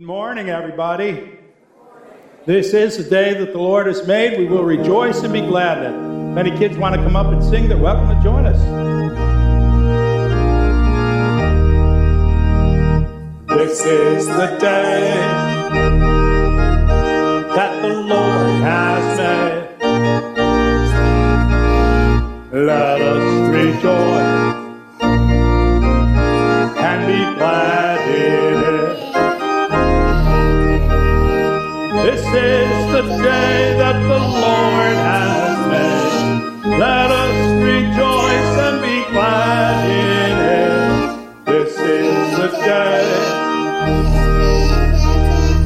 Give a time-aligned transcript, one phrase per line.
[0.00, 1.38] Good morning, everybody.
[2.46, 4.38] This is the day that the Lord has made.
[4.38, 5.92] We will rejoice and be glad it.
[6.46, 8.58] If kids want to come up and sing, they're welcome to join us.
[13.46, 15.10] This is the day
[17.54, 19.66] that the Lord has made.
[22.66, 22.99] Let
[33.22, 36.78] day that the Lord has made.
[36.78, 41.44] Let us rejoice and be glad in it.
[41.44, 43.04] This is the day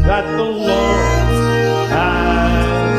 [0.03, 2.99] that the Lord has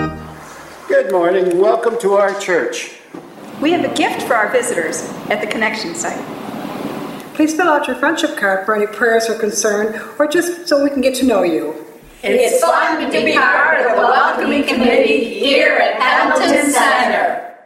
[0.00, 0.88] made.
[0.88, 1.58] Good morning.
[1.58, 2.92] Welcome to our church.
[3.60, 6.24] We have a gift for our visitors at the connection site.
[7.34, 10.88] Please fill out your friendship card for any prayers or concern, or just so we
[10.88, 11.85] can get to know you.
[12.28, 17.56] It's fun to be part of the welcoming committee here at Hamilton Center.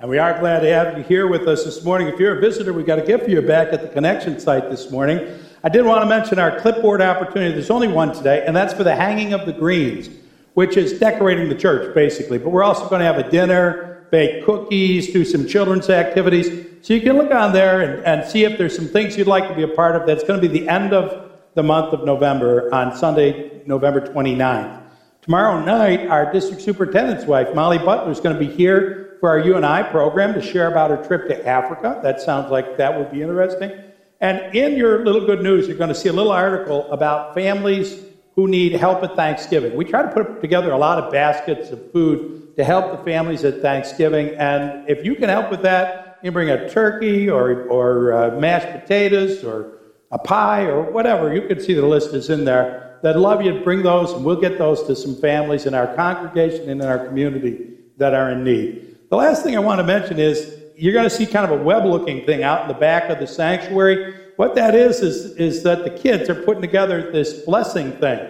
[0.00, 2.08] And we are glad to have you here with us this morning.
[2.08, 4.70] If you're a visitor, we've got a gift for you back at the connection site
[4.70, 5.38] this morning.
[5.62, 7.52] I did want to mention our clipboard opportunity.
[7.52, 10.10] There's only one today, and that's for the hanging of the greens,
[10.54, 12.38] which is decorating the church, basically.
[12.38, 16.66] But we're also going to have a dinner, bake cookies, do some children's activities.
[16.82, 19.46] So you can look on there and, and see if there's some things you'd like
[19.48, 20.08] to be a part of.
[20.08, 21.25] That's going to be the end of
[21.56, 24.82] the month of November on Sunday, November 29th.
[25.22, 29.38] Tomorrow night, our district superintendent's wife, Molly Butler, is going to be here for our
[29.38, 31.98] U and I program to share about her trip to Africa.
[32.02, 33.72] That sounds like that would be interesting.
[34.20, 38.04] And in your little good news, you're going to see a little article about families
[38.34, 39.74] who need help at Thanksgiving.
[39.76, 43.44] We try to put together a lot of baskets of food to help the families
[43.44, 44.28] at Thanksgiving.
[44.36, 48.38] And if you can help with that, you can bring a turkey or, or uh,
[48.38, 49.75] mashed potatoes or
[50.16, 51.34] a pie or whatever.
[51.34, 52.98] You can see the list is in there.
[53.02, 55.94] That love you to bring those, and we'll get those to some families in our
[55.94, 58.96] congregation and in our community that are in need.
[59.10, 61.62] The last thing I want to mention is you're going to see kind of a
[61.62, 64.14] web looking thing out in the back of the sanctuary.
[64.36, 68.26] What that is, is, is that the kids are putting together this blessing thing.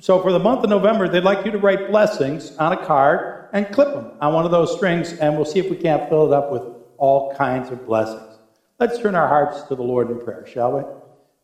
[0.00, 3.48] So for the month of November, they'd like you to write blessings on a card
[3.54, 6.26] and clip them on one of those strings, and we'll see if we can't fill
[6.26, 6.62] it up with
[6.98, 8.38] all kinds of blessings.
[8.78, 10.99] Let's turn our hearts to the Lord in prayer, shall we?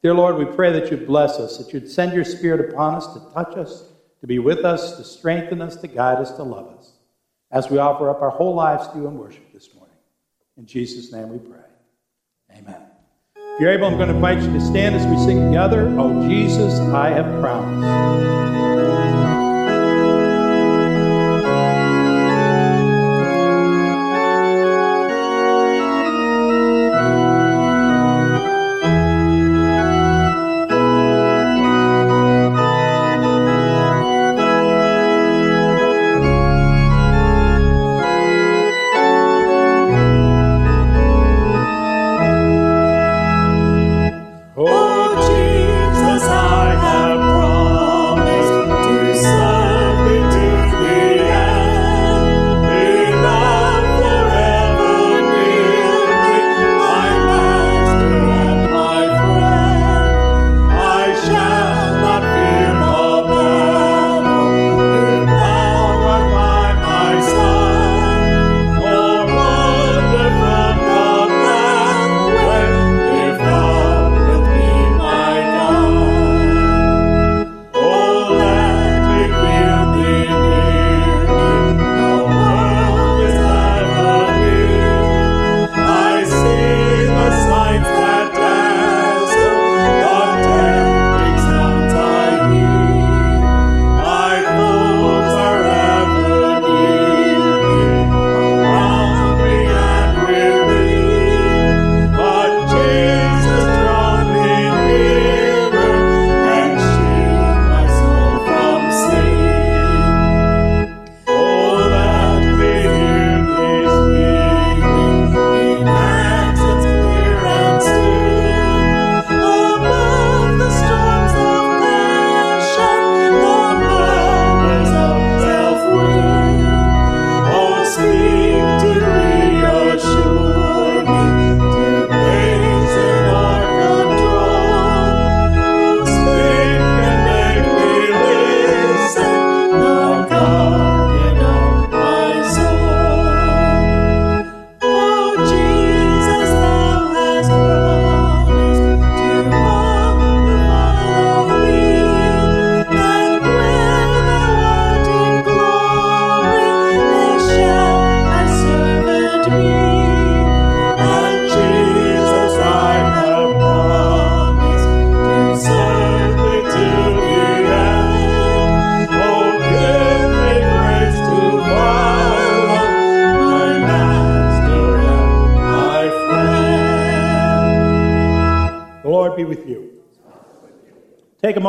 [0.06, 3.12] Dear Lord, we pray that you'd bless us, that you'd send your Spirit upon us
[3.12, 3.82] to touch us,
[4.20, 6.92] to be with us, to strengthen us, to guide us, to love us,
[7.50, 9.96] as we offer up our whole lives to you in worship this morning.
[10.56, 11.58] In Jesus' name we pray.
[12.56, 12.80] Amen.
[13.34, 16.28] If you're able, I'm going to invite you to stand as we sing together, Oh
[16.28, 18.65] Jesus, I have promised.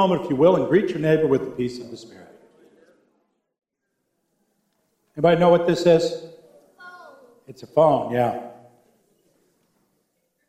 [0.08, 2.28] Moment, if you will, and greet your neighbor with the peace of the Spirit.
[5.16, 6.28] Anybody know what this is?
[7.48, 8.52] It's a phone, yeah.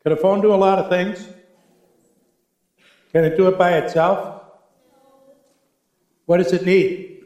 [0.03, 1.29] Could a phone do a lot of things?
[3.13, 4.43] Can it do it by itself?
[6.27, 7.25] What does it need?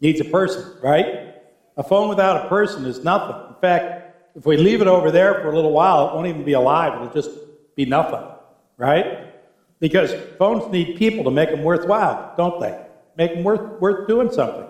[0.00, 1.34] Needs a person, right?
[1.76, 3.36] A phone without a person is nothing.
[3.54, 6.44] In fact, if we leave it over there for a little while, it won't even
[6.44, 6.94] be alive.
[6.94, 7.30] It'll just
[7.74, 8.26] be nothing,
[8.76, 9.25] right?
[9.78, 12.80] Because phones need people to make them worthwhile, don't they?
[13.16, 14.66] Make them worth, worth doing something.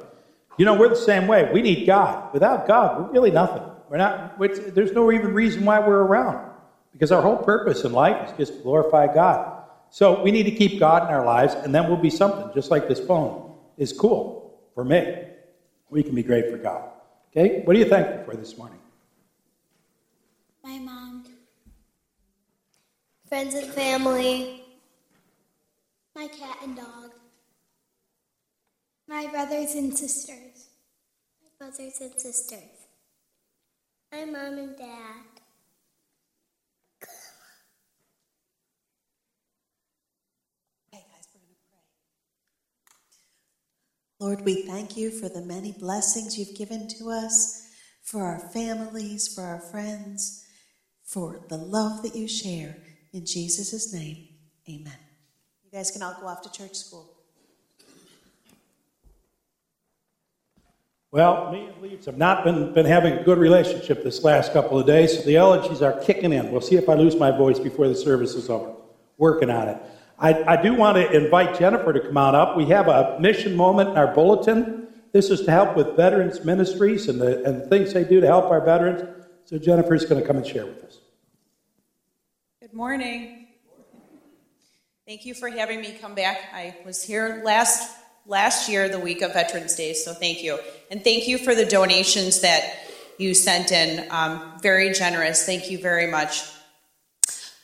[0.59, 1.51] You know, we're the same way.
[1.53, 2.33] We need God.
[2.33, 3.63] Without God, we're really nothing.
[3.89, 6.51] We're not, there's no even reason why we're around.
[6.93, 9.63] Because our whole purpose in life is just to glorify God.
[9.91, 12.71] So we need to keep God in our lives, and then we'll be something, just
[12.71, 15.25] like this phone is cool for me.
[15.91, 16.91] We can be great for God.
[17.31, 17.63] Okay?
[17.65, 18.79] What are you thankful for this morning?
[20.65, 21.25] My mom,
[23.29, 24.65] friends and family,
[26.17, 27.11] my cat and dog,
[29.07, 30.71] my brothers and sisters,
[31.43, 32.89] my brothers and sisters,
[34.11, 35.25] my mom and dad.
[44.19, 47.69] Lord, we thank you for the many blessings you've given to us,
[48.03, 50.47] for our families, for our friends,
[51.05, 52.79] for the love that you share.
[53.13, 54.27] In Jesus' name,
[54.71, 55.06] amen.
[55.77, 57.07] You guys can all go off to church school.
[61.11, 64.79] Well, me and Leeds have not been, been having a good relationship this last couple
[64.79, 66.51] of days, so the allergies are kicking in.
[66.51, 68.73] We'll see if I lose my voice before the service is over.
[69.19, 69.77] Working on it.
[70.19, 72.57] I, I do want to invite Jennifer to come on up.
[72.57, 74.89] We have a mission moment in our bulletin.
[75.13, 78.27] This is to help with veterans ministries and the, and the things they do to
[78.27, 79.03] help our veterans.
[79.45, 81.01] So Jennifer is going to come and share with us.
[82.63, 83.46] Good morning.
[85.07, 86.37] Thank you for having me come back.
[86.53, 90.59] I was here last last year, the week of Veterans Day, so thank you.
[90.91, 92.75] And thank you for the donations that
[93.17, 94.11] you sent in.
[94.11, 95.47] Um, very generous.
[95.47, 96.43] Thank you very much.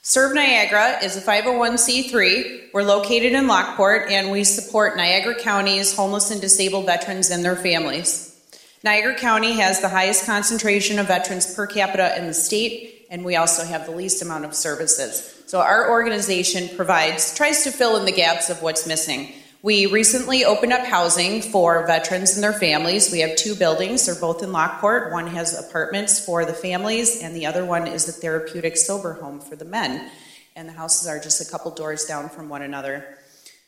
[0.04, 2.68] SERV Niagara is a 501c3.
[2.72, 7.56] We're located in Lockport and we support Niagara County's homeless and disabled veterans and their
[7.56, 8.40] families.
[8.84, 13.34] Niagara County has the highest concentration of veterans per capita in the state, and we
[13.34, 15.41] also have the least amount of services.
[15.52, 19.34] So our organization provides, tries to fill in the gaps of what's missing.
[19.60, 23.12] We recently opened up housing for veterans and their families.
[23.12, 25.12] We have two buildings, they're both in Lockport.
[25.12, 29.40] One has apartments for the families, and the other one is the therapeutic sober home
[29.40, 30.10] for the men.
[30.56, 33.18] And the houses are just a couple doors down from one another.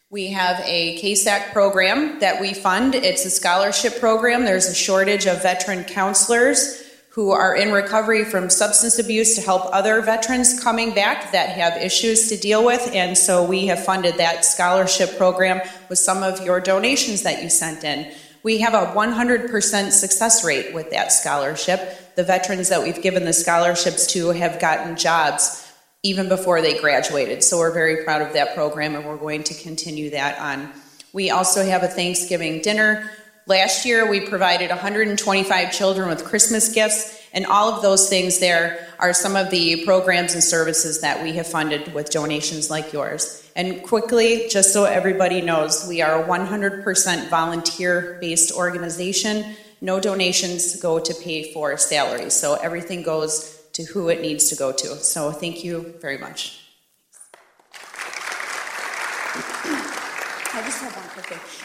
[0.09, 2.95] We have a CASAC program that we fund.
[2.95, 4.47] It's a scholarship program.
[4.47, 6.84] There's a shortage of veteran counselors
[7.15, 11.81] who are in recovery from substance abuse to help other veterans coming back that have
[11.81, 12.93] issues to deal with.
[12.93, 17.49] And so we have funded that scholarship program with some of your donations that you
[17.49, 18.13] sent in.
[18.43, 22.17] We have a 100% success rate with that scholarship.
[22.17, 25.73] The veterans that we've given the scholarships to have gotten jobs
[26.03, 27.45] even before they graduated.
[27.45, 30.73] So we're very proud of that program and we're going to continue that on.
[31.13, 33.09] We also have a Thanksgiving dinner
[33.47, 38.89] Last year, we provided 125 children with Christmas gifts, and all of those things there
[38.99, 43.47] are some of the programs and services that we have funded with donations like yours.
[43.55, 49.57] And quickly, just so everybody knows, we are a 100% volunteer based organization.
[49.83, 54.57] No donations go to pay for salaries, so everything goes to who it needs to
[54.57, 54.97] go to.
[54.97, 56.61] So, thank you very much.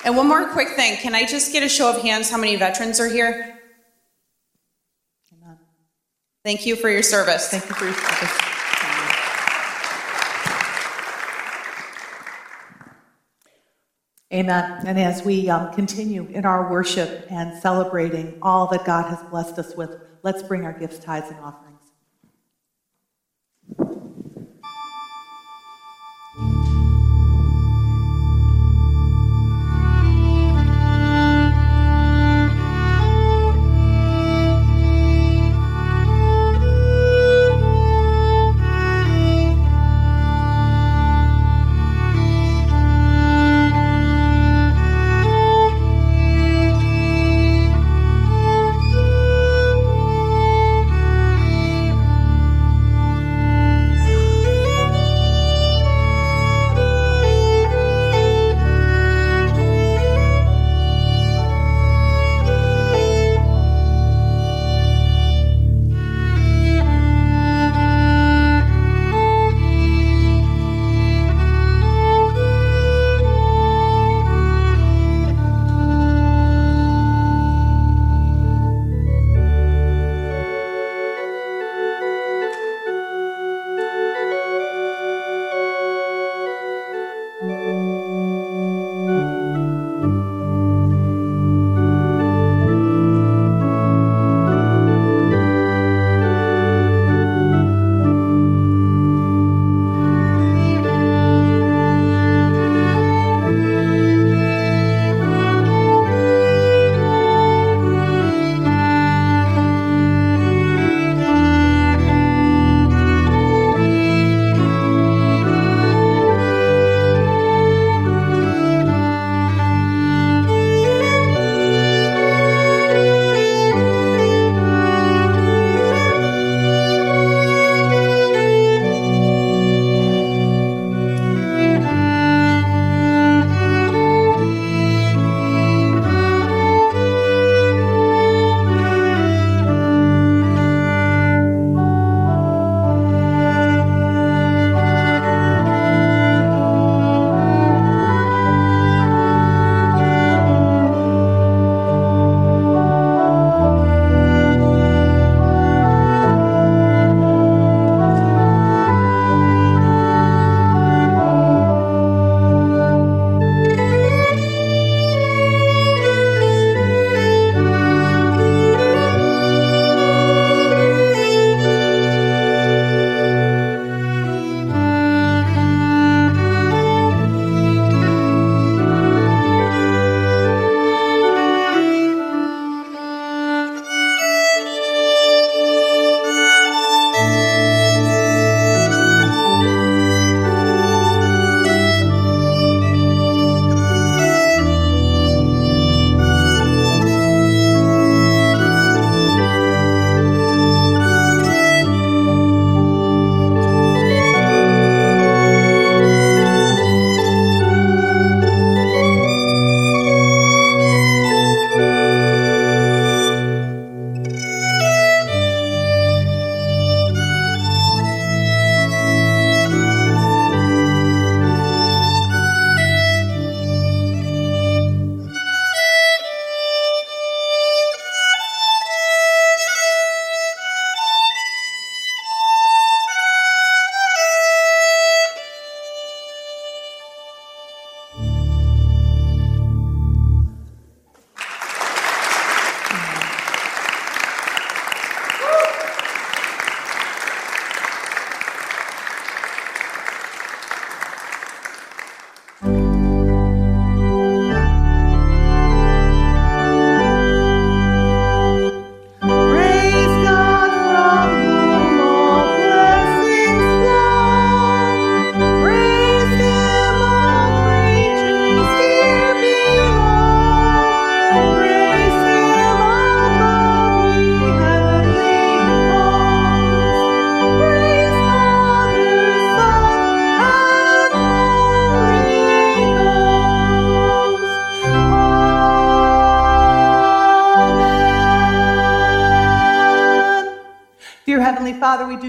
[0.09, 0.97] And one more quick thing.
[0.97, 3.59] Can I just get a show of hands how many veterans are here?
[6.43, 7.49] Thank you for your service.
[7.49, 8.37] Thank you for your service.
[14.33, 14.83] Amen.
[14.87, 19.59] And as we um, continue in our worship and celebrating all that God has blessed
[19.59, 21.68] us with, let's bring our gifts, tithes, and offerings.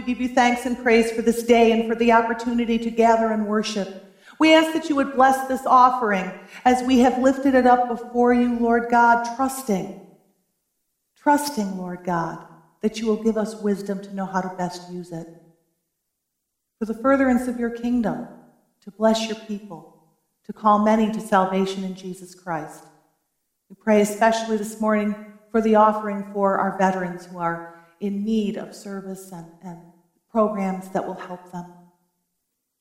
[0.00, 3.32] We give you thanks and praise for this day and for the opportunity to gather
[3.32, 4.06] and worship.
[4.38, 6.32] We ask that you would bless this offering
[6.64, 10.00] as we have lifted it up before you, Lord God, trusting,
[11.18, 12.46] trusting, Lord God,
[12.80, 15.28] that you will give us wisdom to know how to best use it.
[16.78, 18.26] For the furtherance of your kingdom,
[18.84, 20.02] to bless your people,
[20.46, 22.84] to call many to salvation in Jesus Christ.
[23.68, 25.14] We pray especially this morning
[25.50, 29.89] for the offering for our veterans who are in need of service and, and
[30.30, 31.66] programs that will help them.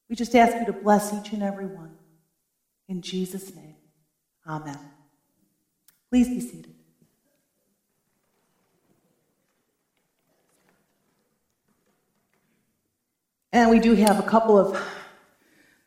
[0.09, 1.91] We just ask you to bless each and every one.
[2.87, 3.75] In Jesus' name,
[4.47, 4.79] amen.
[6.09, 6.73] Please be seated.
[13.51, 14.79] And we do have a couple of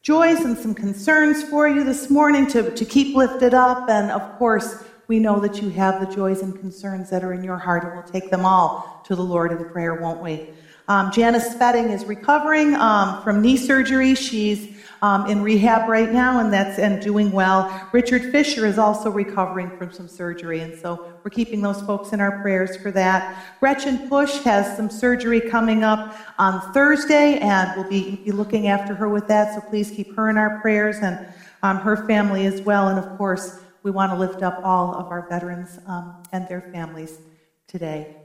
[0.02, 3.88] joys and some concerns for you this morning to, to keep lifted up.
[3.88, 7.44] And of course, we know that you have the joys and concerns that are in
[7.44, 10.48] your heart, and we'll take them all to the Lord in prayer, won't we?
[10.92, 14.14] Um, Janice Spedding is recovering um, from knee surgery.
[14.14, 17.88] She's um, in rehab right now, and that's and doing well.
[17.92, 22.20] Richard Fisher is also recovering from some surgery, and so we're keeping those folks in
[22.20, 23.42] our prayers for that.
[23.58, 28.94] Gretchen Push has some surgery coming up on Thursday, and we'll be, be looking after
[28.94, 29.54] her with that.
[29.54, 31.26] So please keep her in our prayers and
[31.62, 32.88] um, her family as well.
[32.88, 36.60] And of course, we want to lift up all of our veterans um, and their
[36.60, 37.18] families
[37.66, 38.21] today.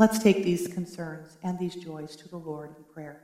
[0.00, 3.20] Let's take these concerns and these joys to the Lord in prayer.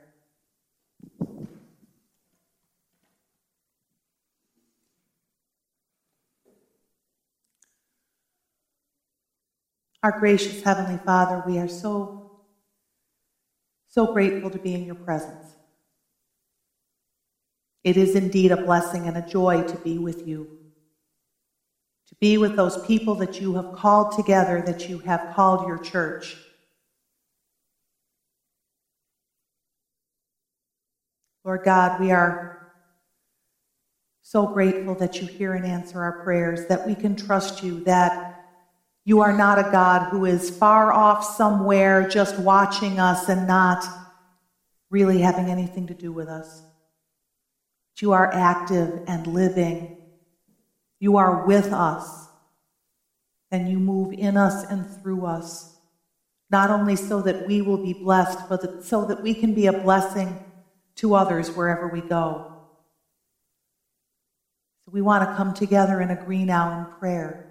[10.03, 12.43] Our gracious Heavenly Father, we are so,
[13.87, 15.47] so grateful to be in your presence.
[17.83, 20.59] It is indeed a blessing and a joy to be with you,
[22.09, 25.79] to be with those people that you have called together, that you have called your
[25.79, 26.37] church.
[31.47, 32.73] Lord God, we are
[34.21, 38.43] so grateful that you hear and answer our prayers, that we can trust you, that
[39.05, 43.85] you are not a God who is far off somewhere just watching us and not
[44.89, 46.63] really having anything to do with us.
[48.01, 49.99] You are active and living.
[50.99, 52.27] You are with us.
[53.51, 55.77] And you move in us and through us,
[56.49, 59.71] not only so that we will be blessed, but so that we can be a
[59.71, 60.43] blessing
[60.97, 62.53] to others wherever we go.
[64.85, 67.47] So we want to come together and agree now in prayer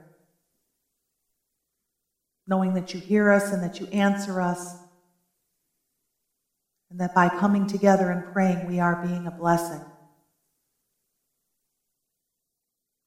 [2.46, 4.76] knowing that you hear us and that you answer us,
[6.90, 9.80] and that by coming together and praying, we are being a blessing.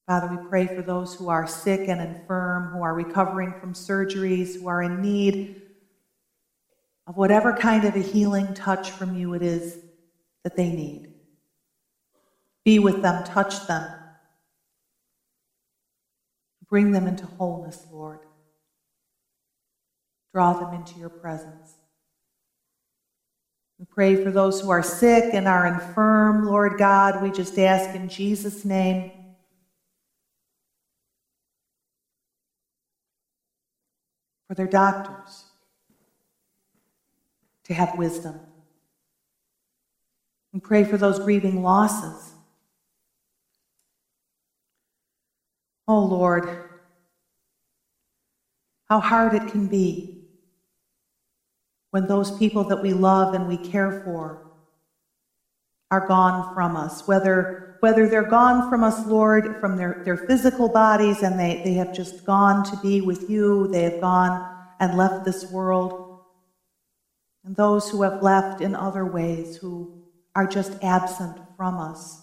[0.07, 4.59] Father, we pray for those who are sick and infirm, who are recovering from surgeries,
[4.59, 5.61] who are in need
[7.07, 9.79] of whatever kind of a healing touch from you it is
[10.43, 11.13] that they need.
[12.65, 13.89] Be with them, touch them,
[16.67, 18.19] bring them into wholeness, Lord.
[20.33, 21.73] Draw them into your presence.
[23.79, 27.23] We pray for those who are sick and are infirm, Lord God.
[27.23, 29.11] We just ask in Jesus' name.
[34.47, 35.45] For their doctors
[37.65, 38.39] to have wisdom.
[40.53, 42.33] We pray for those grieving losses.
[45.87, 46.69] Oh Lord,
[48.89, 50.25] how hard it can be
[51.91, 54.49] when those people that we love and we care for
[55.91, 60.69] are gone from us, whether, whether they're gone from us, Lord, from their, their physical
[60.69, 64.47] bodies and they, they have just gone to be with you, they have gone
[64.79, 66.19] and left this world,
[67.43, 69.98] and those who have left in other ways, who
[70.35, 72.21] are just absent from us,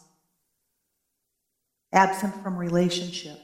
[1.93, 3.39] absent from relationship.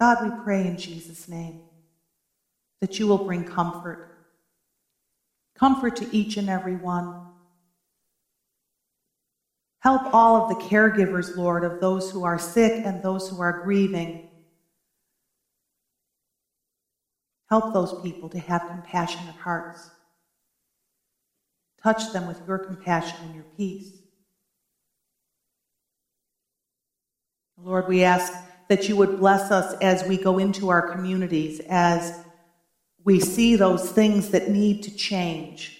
[0.00, 1.60] God, we pray in Jesus' name
[2.80, 4.14] that you will bring comfort
[5.54, 7.28] Comfort to each and every one.
[9.80, 13.62] Help all of the caregivers, Lord, of those who are sick and those who are
[13.64, 14.28] grieving.
[17.50, 19.90] Help those people to have compassionate hearts.
[21.84, 23.92] Touch them with your compassion and your peace.
[27.58, 28.32] Lord, we ask
[28.70, 32.24] that you would bless us as we go into our communities, as
[33.04, 35.78] we see those things that need to change.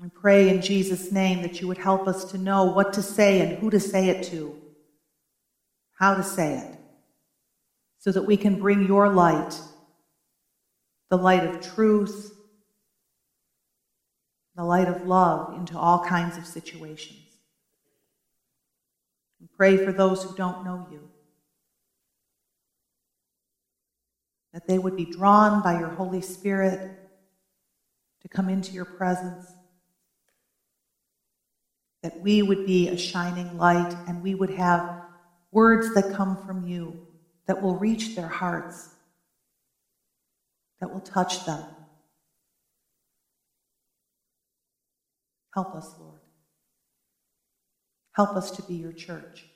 [0.00, 3.42] We pray in Jesus' name that you would help us to know what to say
[3.42, 4.58] and who to say it to,
[5.98, 6.78] how to say it,
[7.98, 9.60] so that we can bring your light,
[11.10, 12.30] the light of truth,
[14.56, 17.18] the light of love into all kinds of situations.
[19.40, 21.08] And pray for those who don't know you,
[24.52, 26.98] that they would be drawn by your Holy Spirit
[28.22, 29.46] to come into your presence,
[32.02, 35.02] that we would be a shining light and we would have
[35.50, 37.06] words that come from you
[37.46, 38.90] that will reach their hearts,
[40.80, 41.64] that will touch them.
[45.54, 46.20] Help us, Lord.
[48.12, 49.46] Help us to be your church.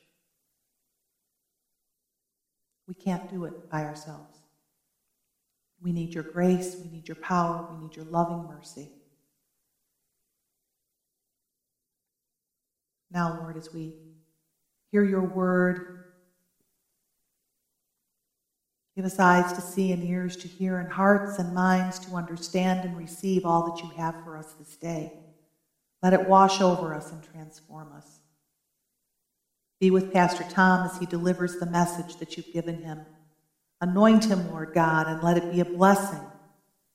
[2.86, 4.38] We can't do it by ourselves.
[5.80, 8.88] We need your grace, we need your power, we need your loving mercy.
[13.10, 13.94] Now, Lord, as we
[14.90, 16.04] hear your word,
[18.96, 22.88] give us eyes to see and ears to hear and hearts and minds to understand
[22.88, 25.12] and receive all that you have for us this day.
[26.02, 28.20] Let it wash over us and transform us.
[29.80, 33.00] Be with Pastor Tom as he delivers the message that you've given him.
[33.80, 36.20] Anoint him, Lord God, and let it be a blessing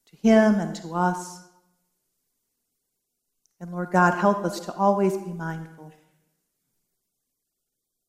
[0.07, 1.41] to him and to us.
[3.59, 5.83] And Lord God, help us to always be mindful.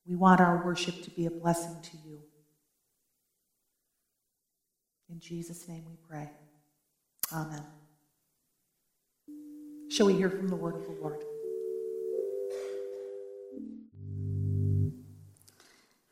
[0.06, 2.20] We want our worship to be a blessing to you.
[5.08, 6.28] In Jesus' name we pray.
[7.32, 7.83] Amen.
[9.88, 11.22] Shall we hear from the word of the Lord?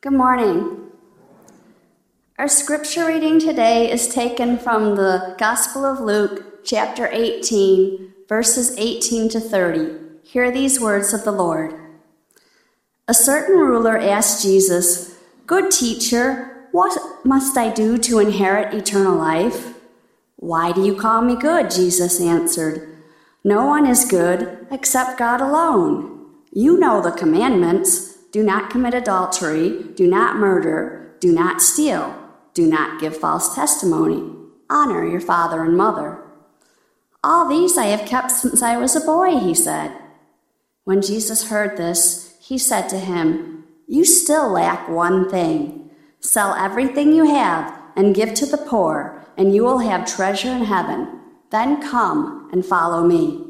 [0.01, 0.91] Good morning.
[2.37, 9.29] Our scripture reading today is taken from the Gospel of Luke, chapter 18, verses 18
[9.29, 9.99] to 30.
[10.23, 11.73] Hear these words of the Lord.
[13.07, 19.73] A certain ruler asked Jesus, Good teacher, what must I do to inherit eternal life?
[20.37, 21.69] Why do you call me good?
[21.69, 22.92] Jesus answered.
[23.45, 26.27] No one is good except God alone.
[26.51, 32.17] You know the commandments do not commit adultery, do not murder, do not steal,
[32.53, 34.23] do not give false testimony,
[34.69, 36.23] honor your father and mother.
[37.21, 39.91] All these I have kept since I was a boy, he said.
[40.85, 45.89] When Jesus heard this, he said to him, You still lack one thing.
[46.21, 50.65] Sell everything you have and give to the poor, and you will have treasure in
[50.65, 51.19] heaven.
[51.51, 53.43] Then come and follow me.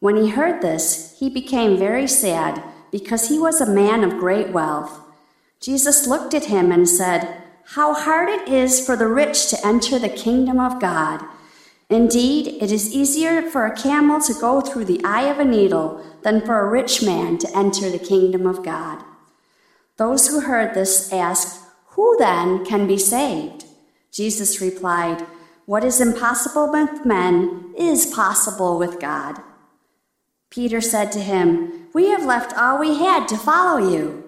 [0.00, 4.50] When he heard this, he became very sad because he was a man of great
[4.50, 5.00] wealth.
[5.60, 7.42] Jesus looked at him and said,
[7.76, 11.24] How hard it is for the rich to enter the kingdom of God.
[11.88, 16.04] Indeed, it is easier for a camel to go through the eye of a needle
[16.22, 19.02] than for a rich man to enter the kingdom of God.
[19.96, 23.64] Those who heard this asked, Who then can be saved?
[24.12, 25.24] Jesus replied,
[25.68, 29.38] what is impossible with men is possible with God.
[30.48, 34.24] Peter said to him, We have left all we had to follow you.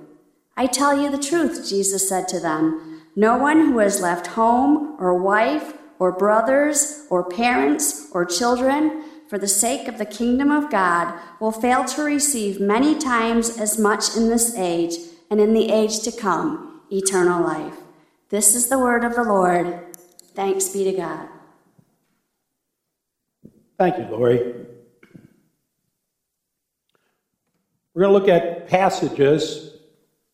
[0.55, 3.01] I tell you the truth, Jesus said to them.
[3.17, 9.39] No one who has left home or wife or brothers or parents or children for
[9.39, 14.15] the sake of the kingdom of God will fail to receive many times as much
[14.15, 14.93] in this age
[15.31, 17.79] and in the age to come eternal life.
[18.29, 19.90] This is the word of the Lord.
[20.35, 21.29] Thanks be to God.
[23.79, 24.39] Thank you, Lori.
[27.95, 29.75] We're going to look at passages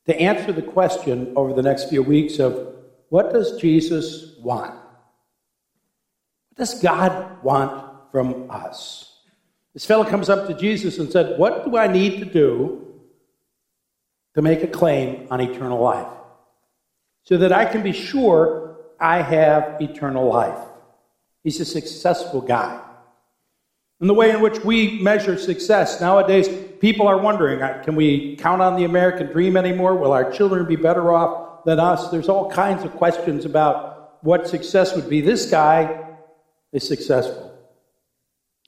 [0.07, 2.75] to answer the question over the next few weeks of
[3.09, 4.75] what does Jesus want?
[4.75, 9.21] What does God want from us?
[9.75, 12.95] This fellow comes up to Jesus and said, What do I need to do
[14.35, 16.09] to make a claim on eternal life?
[17.25, 20.59] So that I can be sure I have eternal life.
[21.43, 22.81] He's a successful guy.
[24.01, 26.49] And the way in which we measure success nowadays,
[26.81, 29.97] people are wondering uh, can we count on the American dream anymore?
[29.97, 32.11] Will our children be better off than us?
[32.11, 35.21] There's all kinds of questions about what success would be.
[35.21, 36.17] This guy
[36.73, 37.53] is successful.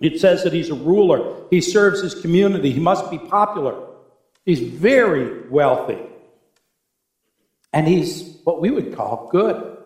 [0.00, 3.84] It says that he's a ruler, he serves his community, he must be popular.
[4.44, 5.98] He's very wealthy.
[7.72, 9.77] And he's what we would call good.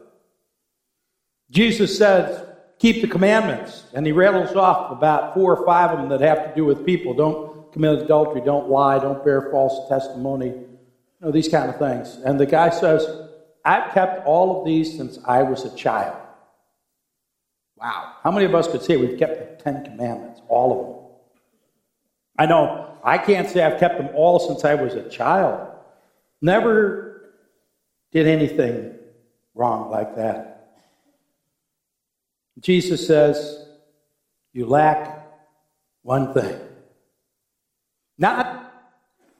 [1.53, 2.45] Jesus says,
[2.79, 3.85] keep the commandments.
[3.93, 6.85] And he rattles off about four or five of them that have to do with
[6.87, 7.13] people.
[7.13, 10.79] Don't commit adultery, don't lie, don't bear false testimony, you
[11.21, 12.17] know, these kind of things.
[12.25, 13.07] And the guy says,
[13.65, 16.17] I've kept all of these since I was a child.
[17.77, 18.15] Wow.
[18.23, 20.41] How many of us could say we've kept the Ten Commandments?
[20.49, 20.97] All of them.
[22.39, 25.69] I know I can't say I've kept them all since I was a child.
[26.41, 27.35] Never
[28.11, 28.95] did anything
[29.55, 30.52] wrong like that.
[32.61, 33.67] Jesus says,
[34.53, 35.27] You lack
[36.03, 36.59] one thing.
[38.19, 38.73] Not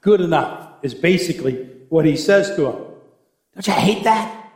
[0.01, 2.85] good enough is basically what he says to him.
[3.55, 4.51] Don't you hate that?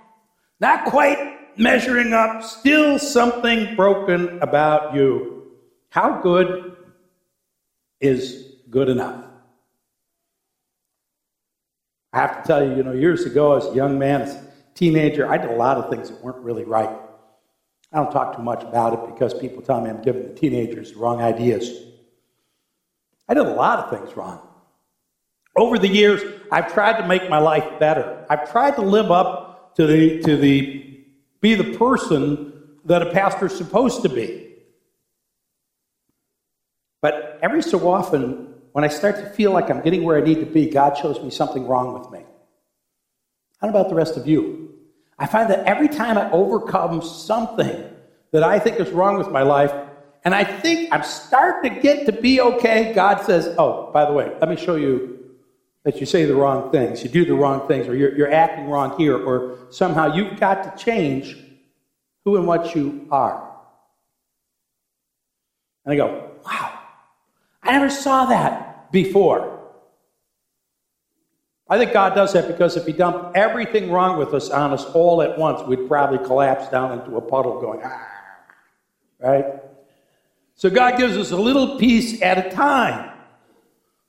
[0.58, 5.52] Not quite measuring up, still something broken about you.
[5.90, 6.76] How good
[8.00, 9.24] is good enough?
[12.12, 14.52] I have to tell you, you know, years ago as a young man, as a
[14.74, 16.90] teenager, I did a lot of things that weren't really right.
[17.92, 20.92] I don't talk too much about it because people tell me I'm giving the teenagers
[20.92, 21.70] the wrong ideas.
[23.28, 24.46] I did a lot of things wrong.
[25.56, 26.22] Over the years,
[26.52, 28.26] I've tried to make my life better.
[28.28, 31.00] I've tried to live up to the, to the,
[31.40, 32.52] be the person
[32.84, 34.54] that a pastor's supposed to be.
[37.00, 40.40] But every so often, when I start to feel like I'm getting where I need
[40.40, 42.24] to be, God shows me something wrong with me.
[43.60, 44.74] How about the rest of you?
[45.18, 47.90] I find that every time I overcome something
[48.32, 49.72] that I think is wrong with my life,
[50.24, 54.12] and I think I'm starting to get to be okay, God says, Oh, by the
[54.12, 55.16] way, let me show you
[55.84, 58.66] that you say the wrong things, you do the wrong things, or you're, you're acting
[58.66, 61.36] wrong here, or somehow you've got to change
[62.24, 63.48] who and what you are.
[65.84, 66.76] And I go, wow,
[67.62, 69.55] I never saw that before.
[71.68, 74.84] I think God does that because if He dumped everything wrong with us on us
[74.86, 78.08] all at once, we'd probably collapse down into a puddle going, ah,
[79.18, 79.44] right?
[80.54, 83.10] So God gives us a little piece at a time.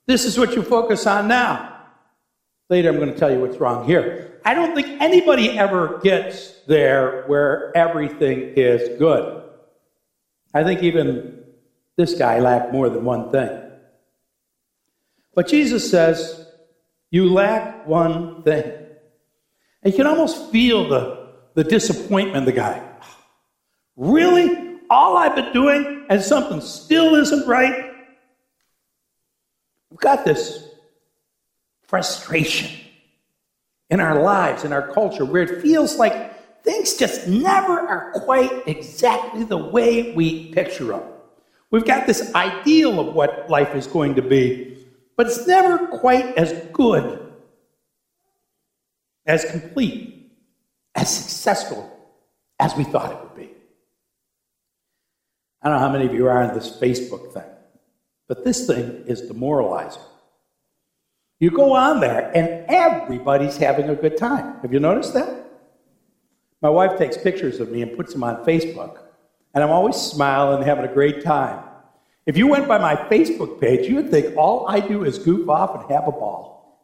[0.06, 1.86] This is what you focus on now.
[2.70, 4.40] Later, I'm going to tell you what's wrong here.
[4.44, 9.42] I don't think anybody ever gets there where everything is good.
[10.54, 11.44] I think even
[11.96, 13.62] this guy lacked more than one thing.
[15.34, 16.47] But Jesus says,
[17.10, 18.72] You lack one thing.
[19.82, 22.82] And you can almost feel the, the disappointment the guy.
[23.96, 24.78] Really?
[24.90, 27.92] All I've been doing and something still isn't right?
[29.90, 30.68] We've got this
[31.82, 32.70] frustration
[33.90, 38.66] in our lives, in our culture, where it feels like things just never are quite
[38.66, 41.02] exactly the way we picture them.
[41.70, 44.77] We've got this ideal of what life is going to be,
[45.18, 47.20] but it's never quite as good,
[49.26, 50.30] as complete,
[50.94, 51.92] as successful
[52.60, 53.50] as we thought it would be.
[55.60, 57.50] I don't know how many of you are on this Facebook thing,
[58.28, 60.02] but this thing is demoralizing.
[61.40, 64.60] You go on there, and everybody's having a good time.
[64.62, 65.46] Have you noticed that?
[66.62, 69.00] My wife takes pictures of me and puts them on Facebook,
[69.52, 71.67] and I'm always smiling and having a great time.
[72.28, 75.48] If you went by my Facebook page, you would think all I do is goof
[75.48, 76.78] off and have a ball.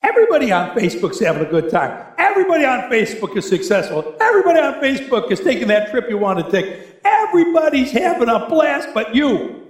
[0.00, 2.14] Everybody on Facebook's having a good time.
[2.16, 4.14] Everybody on Facebook is successful.
[4.20, 7.00] Everybody on Facebook is taking that trip you want to take.
[7.04, 9.66] Everybody's having a blast but you.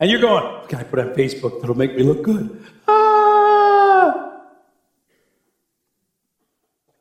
[0.00, 2.64] And you're going, what can I put on Facebook that'll make me look good?
[2.88, 4.40] Ah!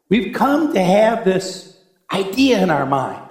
[0.09, 1.77] We've come to have this
[2.11, 3.26] idea in our mind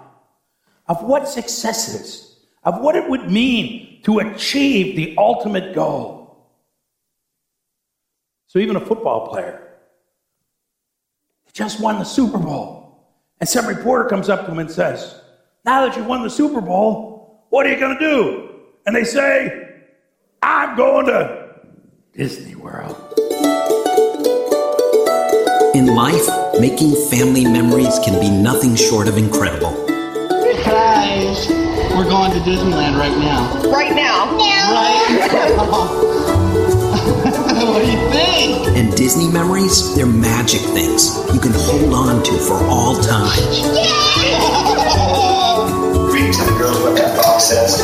[0.88, 6.50] of what success is, of what it would mean to achieve the ultimate goal.
[8.46, 9.62] So even a football player
[11.52, 13.06] just won the Super Bowl.
[13.40, 15.20] And some reporter comes up to him and says,
[15.64, 18.46] Now that you've won the Super Bowl, what are you going to do?
[18.86, 19.68] and they say,
[20.42, 21.56] I'm going to
[22.12, 22.96] Disney World.
[25.74, 26.26] In life,
[26.60, 29.75] making family memories can be nothing short of incredible.
[31.36, 31.48] Guys,
[31.94, 33.70] we're going to Disneyland right now.
[33.70, 34.34] Right now?
[34.36, 35.54] Right
[37.66, 38.68] what do you think?
[38.76, 43.38] And Disney memories, they're magic things you can hold on to for all time.
[43.52, 43.66] Yeah.
[46.08, 46.80] Greetings, girls.
[46.82, 47.82] What that box says.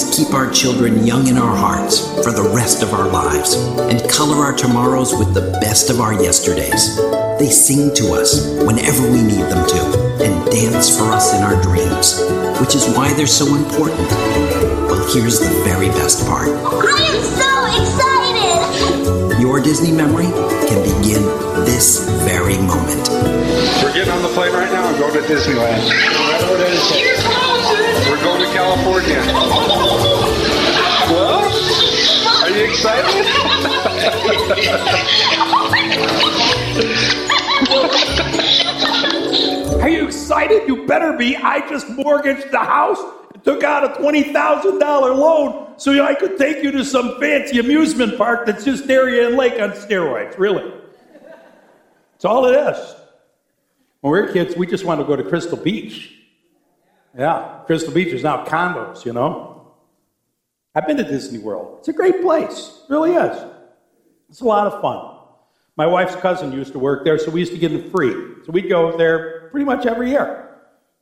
[0.00, 3.52] Keep our children young in our hearts for the rest of our lives
[3.92, 6.96] and color our tomorrows with the best of our yesterdays.
[7.38, 9.82] They sing to us whenever we need them to
[10.24, 12.24] and dance for us in our dreams,
[12.58, 14.08] which is why they're so important.
[14.88, 16.48] Well, here's the very best part.
[16.48, 19.42] I am so excited!
[19.42, 20.32] Your Disney memory
[20.72, 21.20] can begin
[21.68, 23.08] this very moment.
[23.84, 25.84] We're getting on the plane right now and going to Disneyland.
[28.08, 29.20] We're going to California.
[31.12, 31.44] Well,
[32.42, 33.26] are you excited?
[39.82, 40.66] Are you excited?
[40.66, 42.98] You better be I just mortgaged the house
[43.34, 48.16] and took out a $20,000 loan so I could take you to some fancy amusement
[48.16, 50.72] park that's just Darien Lake on steroids, really.
[52.12, 52.94] That's all it is.
[54.00, 56.21] When we were kids, we just wanted to go to Crystal Beach.
[57.16, 59.72] Yeah, Crystal Beach is now condos, you know.
[60.74, 61.78] I've been to Disney World.
[61.80, 62.80] It's a great place.
[62.88, 63.44] It really is.
[64.30, 65.18] It's a lot of fun.
[65.76, 68.12] My wife's cousin used to work there, so we used to get them free.
[68.44, 70.48] So we'd go there pretty much every year.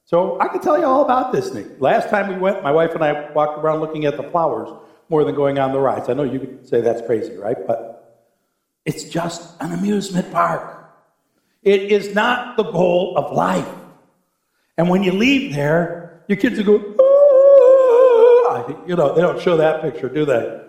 [0.04, 1.64] So I can tell you all about Disney.
[1.78, 4.68] Last time we went, my wife and I walked around looking at the flowers
[5.08, 6.08] more than going on the rides.
[6.08, 7.56] I know you could say that's crazy, right?
[7.66, 8.26] But
[8.84, 10.90] it's just an amusement park.
[11.62, 13.68] It is not the goal of life.
[14.76, 15.99] And when you leave there,
[16.30, 18.84] your kids will go, ah!
[18.86, 20.60] you know, they don't show that picture, do they?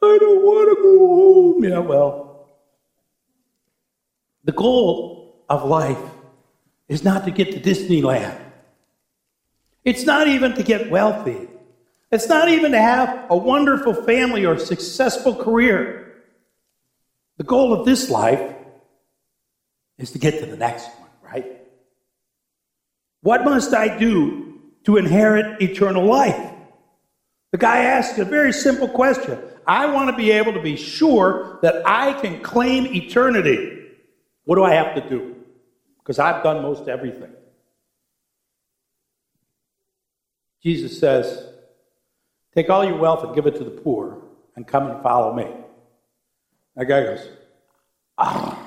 [0.00, 1.64] I don't want to go home.
[1.64, 2.46] Yeah, well,
[4.44, 5.98] the goal of life
[6.86, 8.40] is not to get to Disneyland.
[9.84, 11.48] It's not even to get wealthy.
[12.12, 16.14] It's not even to have a wonderful family or a successful career.
[17.38, 18.54] The goal of this life
[19.98, 21.61] is to get to the next one, right?
[23.22, 26.50] What must I do to inherit eternal life?
[27.52, 29.38] The guy asked a very simple question.
[29.66, 33.86] I want to be able to be sure that I can claim eternity.
[34.44, 35.36] What do I have to do?
[35.98, 37.30] Because I've done most everything.
[40.62, 41.46] Jesus says,
[42.54, 44.22] Take all your wealth and give it to the poor,
[44.56, 45.46] and come and follow me.
[46.76, 47.28] That guy goes,
[48.18, 48.58] Ah,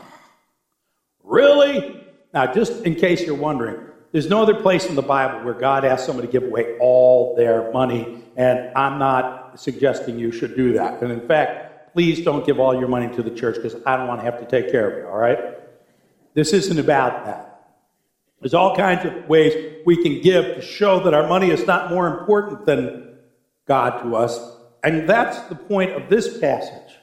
[1.23, 2.03] really?
[2.33, 3.79] Now, just in case you're wondering,
[4.15, 7.36] there's no other place in the Bible where God asks somebody to give away all
[7.36, 11.04] their money, and I'm not suggesting you should do that.
[11.04, 14.08] And in fact, please don't give all your money to the church because I don't
[14.08, 15.38] want to have to take care of you, all right?
[16.34, 17.73] This isn't about that.
[18.39, 21.89] There's all kinds of ways we can give to show that our money is not
[21.89, 23.17] more important than
[23.67, 24.39] God to us.
[24.82, 26.95] And that's the point of this passage.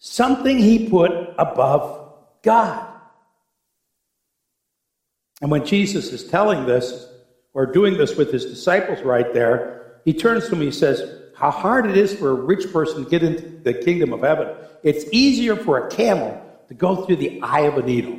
[0.00, 2.91] Something he put above God.
[5.42, 7.08] And when Jesus is telling this,
[7.54, 11.50] or doing this with his disciples right there, he turns to me and says, How
[11.50, 14.48] hard it is for a rich person to get into the kingdom of heaven.
[14.82, 18.18] It's easier for a camel to go through the eye of a needle.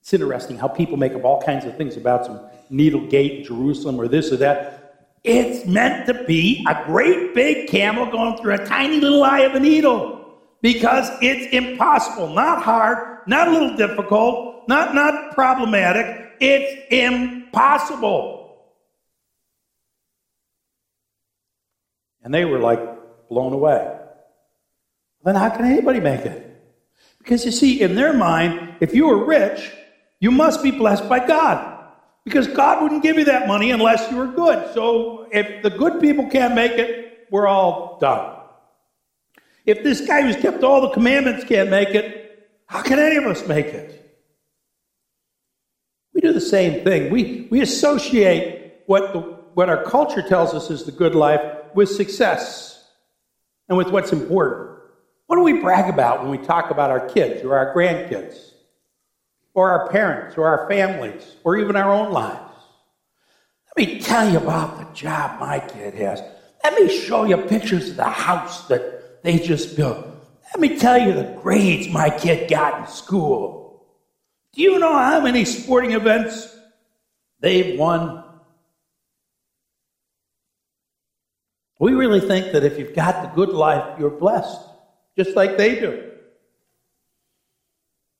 [0.00, 3.44] It's interesting how people make up all kinds of things about some needle gate in
[3.44, 4.74] Jerusalem or this or that.
[5.24, 9.54] It's meant to be a great big camel going through a tiny little eye of
[9.54, 16.27] a needle because it's impossible, not hard, not a little difficult, not, not problematic.
[16.40, 18.56] It's impossible.
[22.22, 22.80] And they were like
[23.28, 23.96] blown away.
[25.24, 26.44] Then how can anybody make it?
[27.18, 29.72] Because you see, in their mind, if you were rich,
[30.20, 31.76] you must be blessed by God.
[32.24, 34.74] Because God wouldn't give you that money unless you were good.
[34.74, 38.36] So if the good people can't make it, we're all done.
[39.64, 43.24] If this guy who's kept all the commandments can't make it, how can any of
[43.24, 43.97] us make it?
[46.18, 47.12] We do the same thing.
[47.12, 49.20] We, we associate what, the,
[49.54, 51.40] what our culture tells us is the good life
[51.74, 52.88] with success
[53.68, 54.80] and with what's important.
[55.28, 58.34] What do we brag about when we talk about our kids or our grandkids
[59.54, 62.52] or our parents or our families or even our own lives?
[63.76, 66.20] Let me tell you about the job my kid has.
[66.64, 70.04] Let me show you pictures of the house that they just built.
[70.52, 73.67] Let me tell you the grades my kid got in school.
[74.54, 76.56] Do you know how many sporting events
[77.40, 78.24] they've won?
[81.78, 84.60] We really think that if you've got the good life, you're blessed,
[85.16, 86.10] just like they do.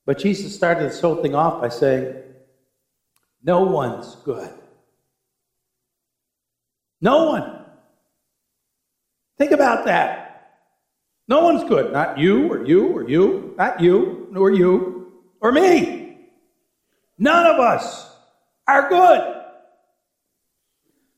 [0.06, 2.14] But Jesus started this whole thing off by saying,
[3.42, 4.50] No one's good.
[7.00, 7.64] No one.
[9.36, 10.28] Think about that.
[11.28, 11.92] No one's good.
[11.92, 15.97] Not you or you or you, not you, nor you, or me.
[17.18, 18.10] None of us
[18.66, 19.34] are good.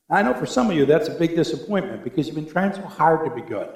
[0.09, 2.81] I know for some of you that's a big disappointment because you've been trying so
[2.81, 3.69] hard to be good.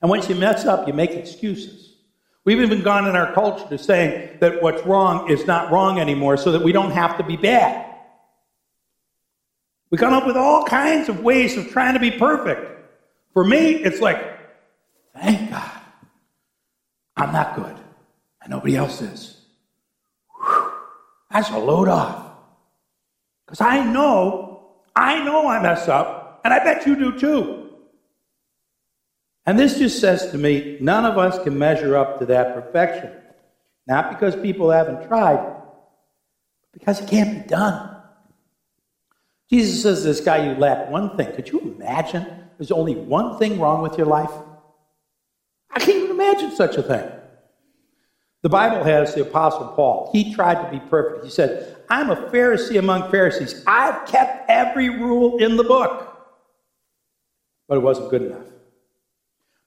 [0.00, 1.96] And once you mess up, you make excuses.
[2.44, 6.36] We've even gone in our culture to saying that what's wrong is not wrong anymore
[6.36, 7.94] so that we don't have to be bad.
[9.90, 12.72] We come up with all kinds of ways of trying to be perfect.
[13.32, 14.38] For me, it's like,
[15.14, 15.70] thank God
[17.16, 17.76] I'm not good
[18.42, 19.35] and nobody else is.
[21.36, 22.32] That's a load off.
[23.44, 27.68] Because I know, I know I mess up, and I bet you do too.
[29.44, 33.12] And this just says to me none of us can measure up to that perfection.
[33.86, 38.00] Not because people haven't tried, but because it can't be done.
[39.50, 41.34] Jesus says this guy, You lack one thing.
[41.34, 42.24] Could you imagine
[42.56, 44.32] there's only one thing wrong with your life?
[45.70, 47.06] I can't even imagine such a thing.
[48.46, 50.08] The Bible has the Apostle Paul.
[50.12, 51.24] He tried to be perfect.
[51.24, 53.64] He said, I'm a Pharisee among Pharisees.
[53.66, 56.16] I've kept every rule in the book.
[57.66, 58.46] But it wasn't good enough.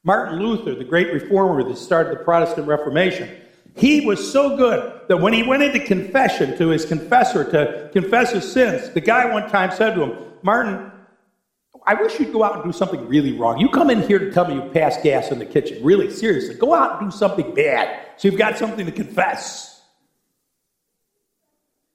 [0.05, 3.29] Martin Luther, the great reformer that started the Protestant Reformation,
[3.75, 8.31] he was so good that when he went into confession to his confessor to confess
[8.31, 10.89] his sins, the guy one time said to him, Martin,
[11.89, 13.57] I wish you'd go out and do something really wrong.
[13.57, 15.83] You come in here to tell me you passed gas in the kitchen.
[15.83, 16.53] Really, seriously.
[16.53, 19.81] Go out and do something bad so you've got something to confess.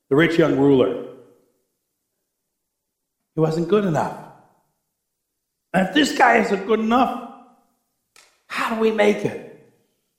[0.09, 1.05] The rich young ruler.
[3.37, 4.19] He wasn't good enough.
[5.73, 7.31] And if this guy isn't good enough,
[8.49, 9.65] how do we make it?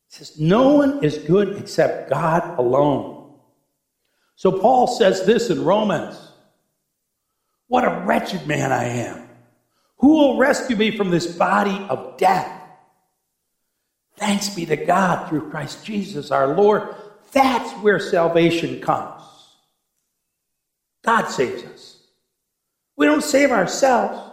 [0.08, 3.34] He says, No one is good except God alone.
[4.38, 6.18] So Paul says this in Romans
[7.68, 9.25] What a wretched man I am.
[9.98, 12.52] Who will rescue me from this body of death?
[14.18, 16.96] Thanks be to God through Christ Jesus our Lord.
[17.32, 19.22] That's where salvation comes.
[21.04, 21.98] God saves us.
[22.96, 24.32] We don't save ourselves.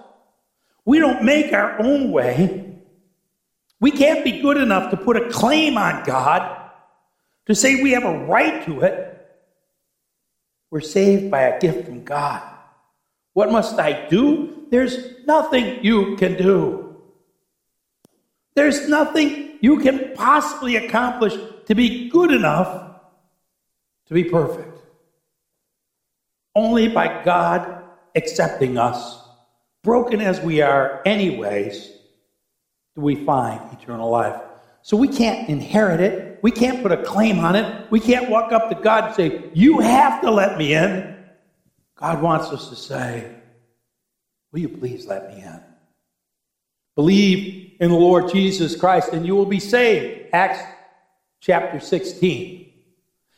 [0.84, 2.76] We don't make our own way.
[3.80, 6.70] We can't be good enough to put a claim on God
[7.46, 9.08] to say we have a right to it.
[10.70, 12.42] We're saved by a gift from God.
[13.35, 14.66] What must I do?
[14.70, 16.97] There's nothing you can do.
[18.55, 21.35] There's nothing you can possibly accomplish
[21.66, 23.01] to be good enough
[24.09, 24.78] to be perfect.
[26.55, 29.18] Only by God accepting us,
[29.83, 31.91] broken as we are, anyways,
[32.95, 34.39] do we find eternal life.
[34.83, 36.41] So we can't inherit it.
[36.43, 37.91] We can't put a claim on it.
[37.91, 41.21] We can't walk up to God and say, You have to let me in.
[42.03, 43.32] God wants us to say,
[44.50, 45.61] Will you please let me in?
[46.96, 50.30] Believe in the Lord Jesus Christ and you will be saved.
[50.32, 50.61] Acts
[51.40, 52.72] chapter 16.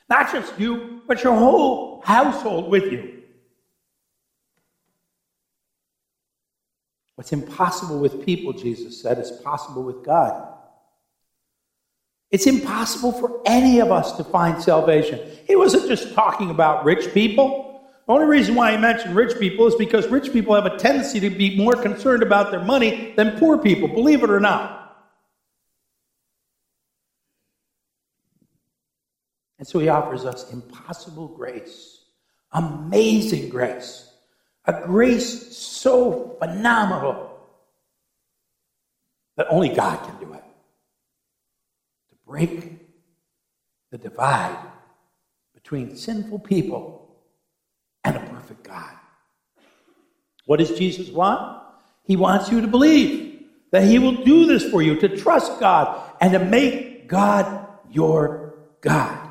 [0.09, 3.23] Not just you, but your whole household with you.
[7.17, 10.49] What's impossible with people, Jesus said, is possible with God.
[12.31, 15.21] It's impossible for any of us to find salvation.
[15.47, 17.64] He wasn't just talking about rich people.
[18.07, 21.21] The only reason why I mentioned rich people is because rich people have a tendency
[21.21, 24.81] to be more concerned about their money than poor people, believe it or not.
[29.59, 32.05] And so he offers us impossible grace,
[32.53, 34.13] amazing grace,
[34.67, 37.31] a grace so phenomenal
[39.39, 40.45] that only God can do it.
[42.11, 42.73] To break
[43.91, 44.59] the divide
[45.55, 47.04] between sinful people
[48.05, 48.93] and a perfect God.
[50.47, 51.63] What does Jesus want?
[52.05, 56.13] He wants you to believe that He will do this for you, to trust God,
[56.21, 59.31] and to make God your God.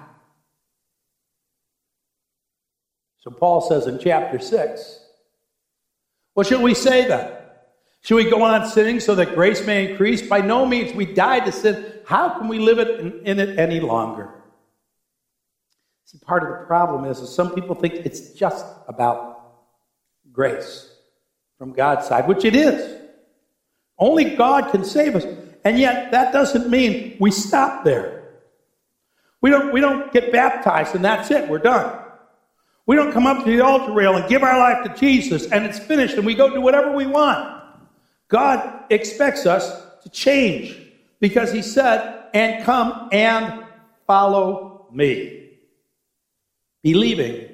[3.20, 5.00] So Paul says in chapter 6,
[6.34, 7.32] what shall we say then?
[8.02, 10.22] Should we go on sinning so that grace may increase?
[10.22, 10.94] By no means.
[10.94, 11.86] We died to sin.
[12.06, 14.43] How can we live in it any longer?
[16.14, 19.56] See, part of the problem is, is some people think it's just about
[20.32, 20.96] grace
[21.58, 23.02] from God's side, which it is.
[23.98, 25.26] Only God can save us.
[25.66, 28.24] And yet, that doesn't mean we stop there.
[29.42, 32.00] We don't, we don't get baptized and that's it, we're done.
[32.86, 35.66] We don't come up to the altar rail and give our life to Jesus and
[35.66, 37.62] it's finished and we go do whatever we want.
[38.30, 40.78] God expects us to change
[41.20, 43.66] because He said, and come and
[44.06, 45.43] follow me.
[46.84, 47.50] Believing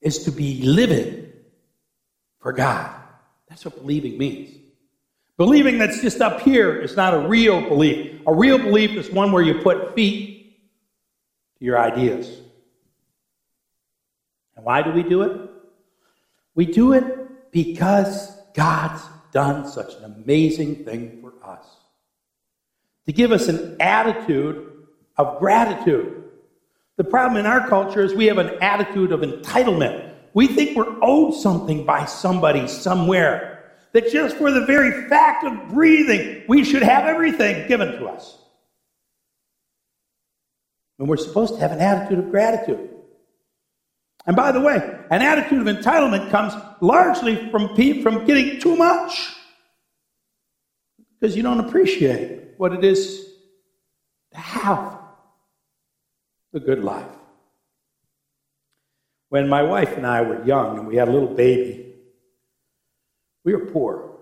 [0.00, 1.32] is to be living
[2.40, 2.94] for God.
[3.48, 4.54] That's what believing means.
[5.38, 8.20] Believing that's just up here is not a real belief.
[8.26, 10.58] A real belief is one where you put feet
[11.58, 12.28] to your ideas.
[14.56, 15.50] And why do we do it?
[16.54, 19.02] We do it because God's
[19.32, 21.64] done such an amazing thing for us.
[23.06, 26.24] To give us an attitude of gratitude.
[26.98, 30.12] The problem in our culture is we have an attitude of entitlement.
[30.34, 33.72] We think we're owed something by somebody somewhere.
[33.92, 38.36] That just for the very fact of breathing, we should have everything given to us.
[40.98, 42.90] And we're supposed to have an attitude of gratitude.
[44.26, 44.76] And by the way,
[45.10, 47.68] an attitude of entitlement comes largely from,
[48.02, 49.34] from getting too much
[51.18, 53.24] because you don't appreciate what it is
[54.32, 54.97] to have
[56.52, 57.06] the good life.
[59.28, 61.94] When my wife and I were young and we had a little baby,
[63.44, 64.16] we were poor.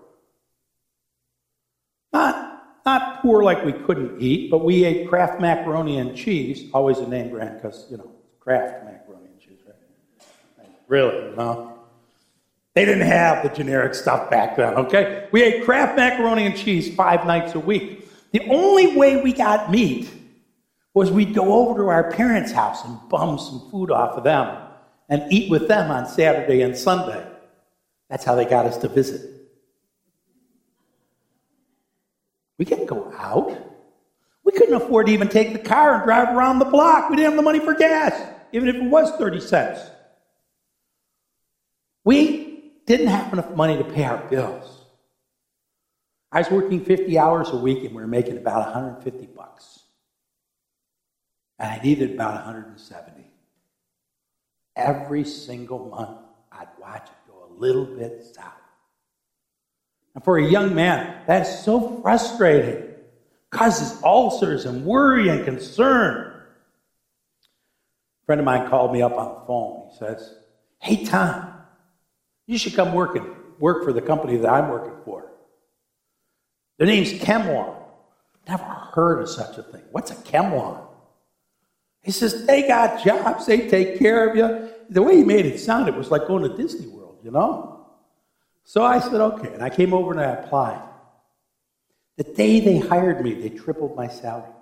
[2.11, 6.97] Not, not poor like we couldn't eat, but we ate Kraft macaroni and cheese, always
[6.97, 10.69] a name brand because, you know, Kraft macaroni and cheese, right?
[10.87, 11.73] Really, know?
[12.73, 15.27] They didn't have the generic stuff back then, okay?
[15.31, 18.07] We ate Kraft macaroni and cheese five nights a week.
[18.31, 20.09] The only way we got meat
[20.97, 24.57] was we'd go over to our parents' house and bum some food off of them
[25.09, 27.25] and eat with them on Saturday and Sunday.
[28.09, 29.21] That's how they got us to visit.
[32.57, 33.55] We couldn't go out.
[34.43, 37.09] We couldn't afford to even take the car and drive around the block.
[37.09, 38.19] We didn't have the money for gas,
[38.51, 39.79] even if it was 30 cents.
[42.03, 44.85] We didn't have enough money to pay our bills.
[46.31, 49.76] I was working 50 hours a week and we were making about 150 bucks.
[51.59, 53.23] And I needed about 170.
[54.75, 56.19] Every single month,
[56.51, 58.53] I'd watch it go a little bit south.
[60.13, 62.83] And for a young man, that's so frustrating.
[63.49, 66.33] Causes ulcers and worry and concern.
[68.21, 69.89] A friend of mine called me up on the phone.
[69.91, 70.35] He says,
[70.79, 71.53] Hey, Tom,
[72.45, 73.27] you should come work, and
[73.59, 75.31] work for the company that I'm working for.
[76.77, 77.75] Their name's ChemLawn.
[78.47, 79.83] Never heard of such a thing.
[79.91, 80.86] What's a ChemLawn?
[82.07, 84.69] He says, they got jobs, they take care of you.
[84.89, 87.85] The way he made it sound, it was like going to Disney World, you know?
[88.63, 89.53] So I said, okay.
[89.53, 90.81] And I came over and I applied.
[92.15, 94.53] The day they hired me, they tripled my salary.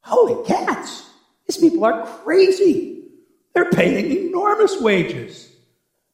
[0.00, 1.08] Holy cats!
[1.46, 3.04] These people are crazy.
[3.54, 5.48] They're paying enormous wages.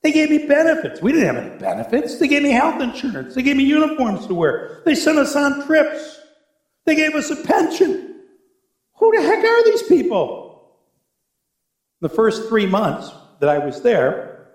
[0.03, 1.01] They gave me benefits.
[1.01, 2.18] We didn't have any benefits.
[2.18, 3.35] They gave me health insurance.
[3.35, 4.83] They gave me uniforms to wear.
[4.85, 6.20] They sent us on trips.
[6.85, 8.10] They gave us a pension.
[9.01, 10.70] Who the heck are these people?
[12.01, 14.48] The first three months that I was there,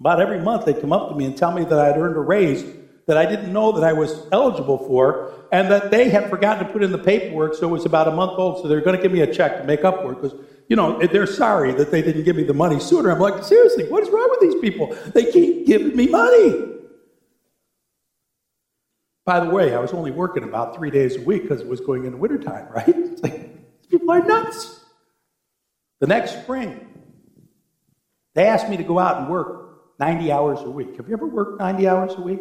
[0.00, 2.20] about every month, they'd come up to me and tell me that I'd earned a
[2.20, 2.64] raise
[3.06, 6.72] that I didn't know that I was eligible for, and that they had forgotten to
[6.72, 9.02] put in the paperwork, so it was about a month old, so they're going to
[9.02, 11.92] give me a check to make up for it, because, you know, they're sorry that
[11.92, 13.10] they didn't give me the money sooner.
[13.10, 14.96] I'm like, seriously, what is wrong with these people?
[15.14, 16.72] They keep giving me money.
[19.24, 21.80] By the way, I was only working about three days a week because it was
[21.80, 22.88] going into wintertime, right?
[22.88, 23.55] It's like,
[23.90, 24.80] people are nuts.
[26.00, 26.86] The next spring,
[28.34, 30.96] they asked me to go out and work 90 hours a week.
[30.96, 32.40] Have you ever worked 90 hours a week?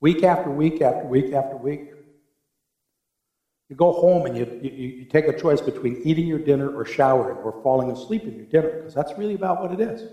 [0.00, 1.90] Week after week after week after week.
[3.68, 6.84] You go home and you, you, you take a choice between eating your dinner or
[6.84, 10.08] showering or falling asleep in your dinner, because that's really about what it is.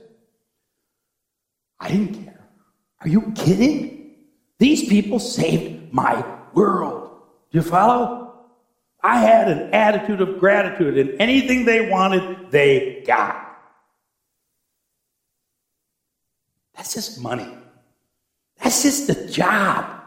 [1.79, 2.47] I didn't care.
[3.01, 4.15] Are you kidding?
[4.57, 7.11] These people saved my world.
[7.51, 8.22] Do you follow?
[9.03, 13.43] I had an attitude of gratitude, and anything they wanted, they got.
[16.75, 17.47] That's just money.
[18.63, 20.01] That's just the job.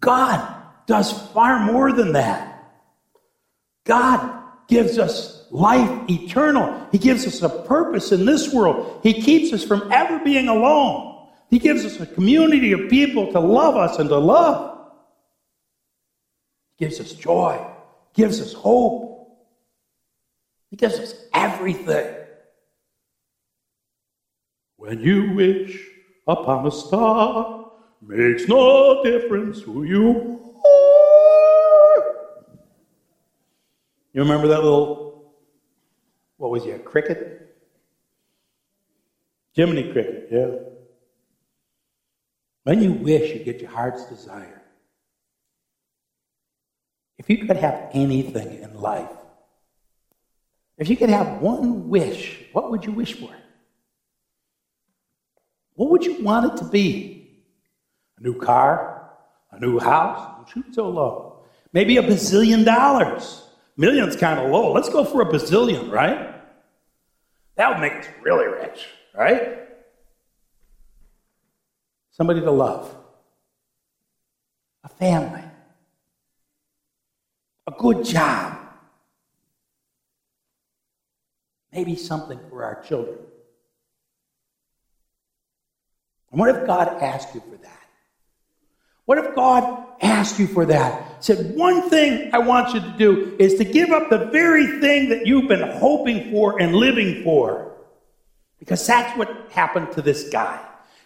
[0.00, 0.56] God
[0.86, 2.64] does far more than that.
[3.84, 6.88] God gives us life eternal.
[6.92, 9.00] He gives us a purpose in this world.
[9.02, 11.28] He keeps us from ever being alone.
[11.50, 14.69] He gives us a community of people to love us and to love.
[16.80, 17.62] Gives us joy,
[18.14, 19.36] gives us hope.
[20.70, 22.16] He gives us everything.
[24.76, 25.86] When you wish
[26.26, 27.70] upon a star,
[28.00, 32.04] makes no difference who you are.
[34.14, 35.34] You remember that little,
[36.38, 37.56] what was he, a cricket?
[39.52, 40.50] Jiminy cricket, yeah.
[42.62, 44.59] When you wish, you get your heart's desire.
[47.20, 49.10] If you could have anything in life,
[50.78, 53.28] if you could have one wish, what would you wish for?
[55.74, 57.44] What would you want it to be?
[58.16, 59.10] A new car?
[59.50, 60.38] A new house?
[60.38, 61.44] Don't shoot so low.
[61.74, 63.46] Maybe a bazillion dollars.
[63.76, 64.72] Million's kind of low.
[64.72, 66.34] Let's go for a bazillion, right?
[67.56, 69.58] That would make us really rich, right?
[72.12, 72.96] Somebody to love.
[74.84, 75.49] A family.
[77.70, 78.58] A good job.
[81.72, 83.18] Maybe something for our children.
[86.32, 87.78] And what if God asked you for that?
[89.04, 91.24] What if God asked you for that?
[91.24, 95.10] Said, one thing I want you to do is to give up the very thing
[95.10, 97.72] that you've been hoping for and living for.
[98.58, 100.60] Because that's what happened to this guy.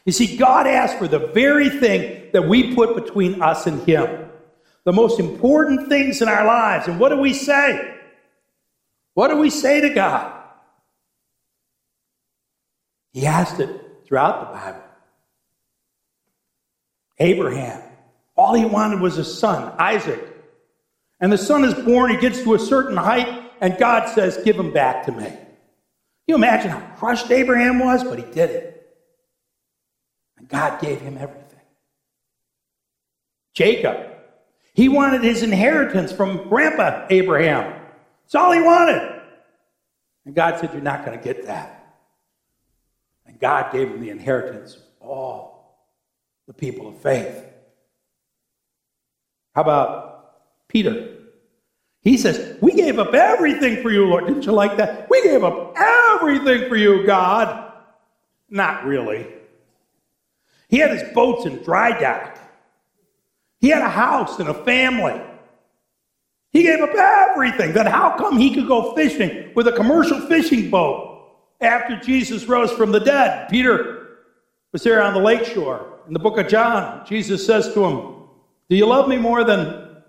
[0.07, 4.24] You see, God asked for the very thing that we put between us and Him.
[4.85, 6.89] The most important things in our lives.
[6.89, 7.95] And what do we say?
[9.15, 10.43] What do we say to God?
[13.13, 13.71] He asked it
[14.07, 14.83] throughout the Bible.
[17.19, 17.81] Abraham,
[18.37, 20.21] all he wanted was a son, Isaac.
[21.21, 24.57] And the son is born, he gets to a certain height, and God says, Give
[24.57, 25.33] him back to me.
[26.27, 28.97] You imagine how crushed Abraham was, but he did it.
[30.37, 31.61] And God gave him everything.
[33.55, 34.14] Jacob,
[34.75, 37.81] he wanted his inheritance from Grandpa Abraham.
[38.25, 39.23] That's all he wanted.
[40.27, 41.95] And God said, You're not going to get that.
[43.27, 45.89] And God gave him the inheritance of all
[46.47, 47.45] the people of faith.
[49.55, 50.35] How about
[50.69, 51.19] Peter?
[52.01, 54.27] He says, We gave up everything for you, Lord.
[54.27, 55.09] Didn't you like that?
[55.09, 57.73] We gave up everything for you, God.
[58.51, 59.27] Not really.
[60.69, 62.39] He had his boats in dry dock,
[63.65, 65.19] he had a house and a family.
[66.53, 67.73] He gave up everything.
[67.73, 71.31] Then how come he could go fishing with a commercial fishing boat
[71.63, 73.49] after Jesus rose from the dead?
[73.49, 74.19] Peter
[74.71, 76.01] was there on the lake shore.
[76.07, 78.27] In the book of John, Jesus says to him,
[78.69, 80.03] Do you love me more than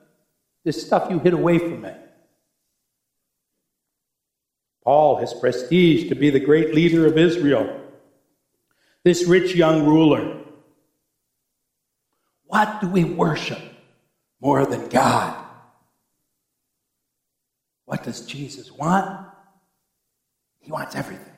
[0.65, 1.93] this stuff you hid away from me?
[4.83, 7.79] Paul has prestige to be the great leader of Israel.
[9.05, 10.41] This rich young ruler.
[12.55, 13.59] What do we worship
[14.39, 15.35] more than God?
[17.83, 19.27] What does Jesus want?
[20.61, 21.33] He wants everything.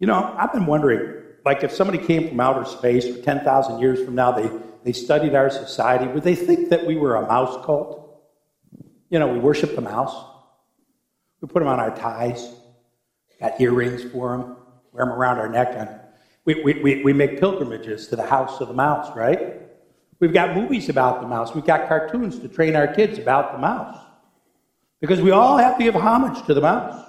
[0.00, 4.04] You know, I've been wondering, like if somebody came from outer space or 10,000 years
[4.04, 4.50] from now, they,
[4.82, 8.20] they studied our society, would they think that we were a mouse cult?
[9.10, 10.24] You know, we worship the mouse.
[11.40, 12.52] We put them on our ties,
[13.38, 14.56] got earrings for them,
[14.90, 15.68] wear them around our neck.
[15.76, 15.88] And
[16.48, 19.60] we, we, we, we make pilgrimages to the house of the mouse, right?
[20.18, 21.54] We've got movies about the mouse.
[21.54, 23.98] We've got cartoons to train our kids about the mouse.
[24.98, 27.04] Because we all have to give homage to the mouse.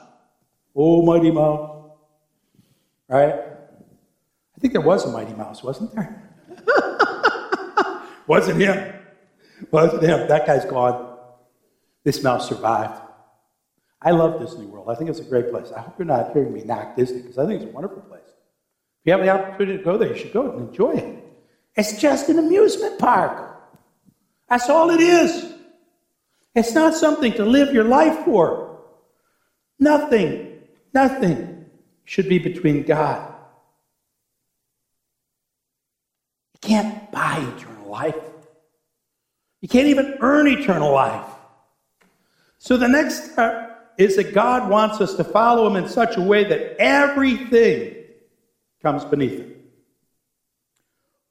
[0.76, 1.90] Oh, Mighty Mouse.
[3.08, 3.34] Right?
[3.34, 6.22] I think there was a Mighty Mouse, wasn't there?
[8.28, 8.94] wasn't him.
[9.72, 10.28] Wasn't him.
[10.28, 11.18] That guy's gone.
[12.04, 13.02] This mouse survived.
[14.02, 14.90] I love Disney World.
[14.90, 15.72] I think it's a great place.
[15.72, 18.19] I hope you're not hearing me knock Disney because I think it's a wonderful place.
[19.02, 21.24] If you have the opportunity to go there, you should go and enjoy it.
[21.76, 23.56] It's just an amusement park.
[24.50, 25.54] That's all it is.
[26.56, 28.80] It's not something to live your life for.
[29.80, 30.60] Nothing,
[30.94, 31.66] nothing
[32.04, 33.34] should be between God.
[36.54, 38.16] You can't buy eternal life.
[39.62, 41.26] You can't even earn eternal life.
[42.58, 46.22] So the next step is that God wants us to follow Him in such a
[46.22, 47.99] way that everything
[48.82, 49.58] comes beneath it.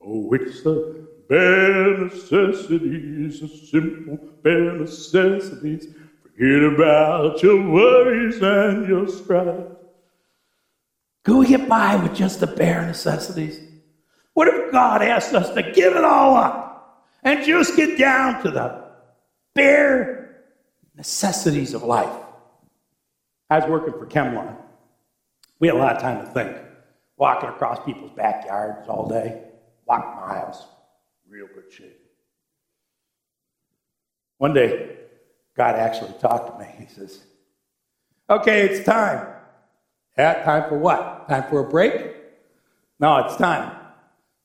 [0.00, 5.88] Oh, it's the bare necessities, the simple bare necessities.
[6.22, 9.66] Forget about your worries and your strife.
[11.24, 13.60] Could we get by with just the bare necessities?
[14.34, 18.50] What if God asked us to give it all up and just get down to
[18.50, 18.84] the
[19.54, 20.44] bare
[20.94, 22.24] necessities of life?
[23.50, 24.56] I was working for ChemLawn.
[25.58, 26.56] We had a lot of time to think,
[27.18, 29.42] walking across people's backyards all day,
[29.84, 30.64] walk miles,
[31.28, 32.00] real good shape.
[34.38, 34.96] One day,
[35.56, 36.70] God actually talked to me.
[36.78, 37.24] He says,
[38.30, 39.26] Okay, it's time.
[40.16, 41.28] Yeah, time for what?
[41.28, 42.14] Time for a break?
[43.00, 43.76] No, it's time.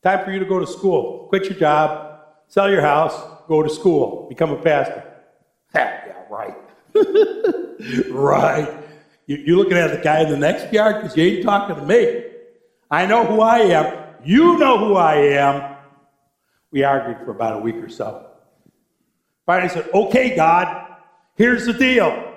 [0.02, 1.28] Time for you to go to school.
[1.30, 3.14] Quit your job, sell your house,
[3.48, 5.04] go to school, become a pastor.
[5.76, 6.56] yeah, right.
[8.12, 8.74] right.
[9.26, 11.82] You, are looking at the guy in the next yard because you ain't talking to
[11.84, 12.33] me.
[12.94, 14.06] I know who I am.
[14.24, 15.78] You know who I am.
[16.70, 18.28] We argued for about a week or so.
[19.48, 20.98] Finally said, Okay, God,
[21.34, 22.32] here's the deal.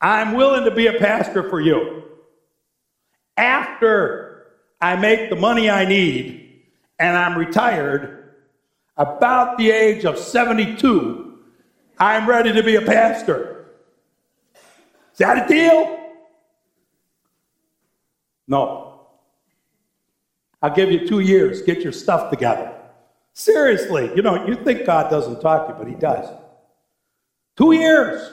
[0.00, 2.02] I'm willing to be a pastor for you.
[3.36, 4.48] After
[4.80, 6.62] I make the money I need
[6.98, 8.34] and I'm retired,
[8.96, 11.38] about the age of 72,
[12.00, 13.66] I'm ready to be a pastor.
[15.12, 15.96] Is that a deal?
[18.48, 18.91] No.
[20.62, 21.62] I'll give you two years.
[21.62, 22.72] Get your stuff together.
[23.34, 26.28] Seriously, you know, you think God doesn't talk to you, but He does.
[27.56, 28.30] Two years.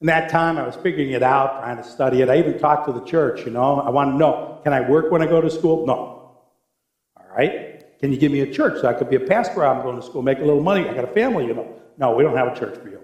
[0.00, 2.30] In that time, I was figuring it out, trying to study it.
[2.30, 3.80] I even talked to the church, you know.
[3.80, 5.86] I want to know can I work when I go to school?
[5.86, 5.94] No.
[5.94, 7.84] All right.
[8.00, 10.02] Can you give me a church so I could be a pastor I'm going to
[10.02, 10.88] school, make a little money?
[10.88, 11.76] I got a family, you know.
[11.98, 13.00] No, we don't have a church for you.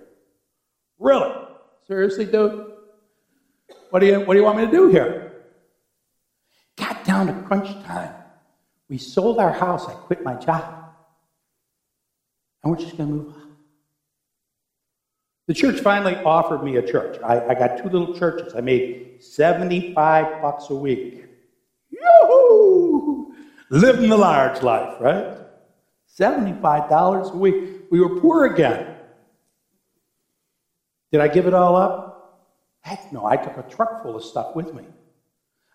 [0.99, 1.33] Really?
[1.87, 2.73] Seriously, dude?
[3.91, 5.26] What do you, what do you want me to do here?
[6.77, 8.13] Got down to crunch time.
[8.89, 9.87] We sold our house.
[9.89, 10.85] I quit my job.
[12.63, 13.57] And we're just going to move on.
[15.47, 17.21] The church finally offered me a church.
[17.23, 18.55] I, I got two little churches.
[18.55, 21.25] I made 75 bucks a week.
[21.91, 23.35] Yoo-hoo!
[23.71, 25.39] Living the large life, right?
[26.19, 27.83] $75 a week.
[27.91, 28.95] We were poor again.
[31.13, 32.53] Did I give it all up?
[32.81, 34.85] Heck no, I took a truck full of stuff with me.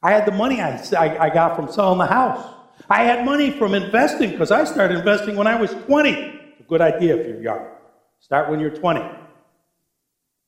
[0.04, 2.56] I had the money I, I, I got from selling the house.
[2.90, 6.10] I had money from investing because I started investing when I was 20.
[6.10, 7.68] It's a good idea if you're young.
[8.20, 9.00] Start when you're 20.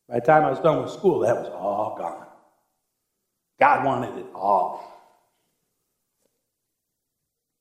[0.09, 2.27] By the time I was done with school, that was all gone.
[3.59, 4.89] God wanted it all.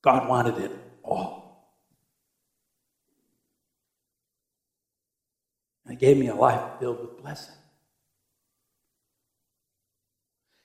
[0.02, 0.72] God wanted it
[1.04, 1.42] all.
[5.86, 7.54] And gave me a life filled with blessing.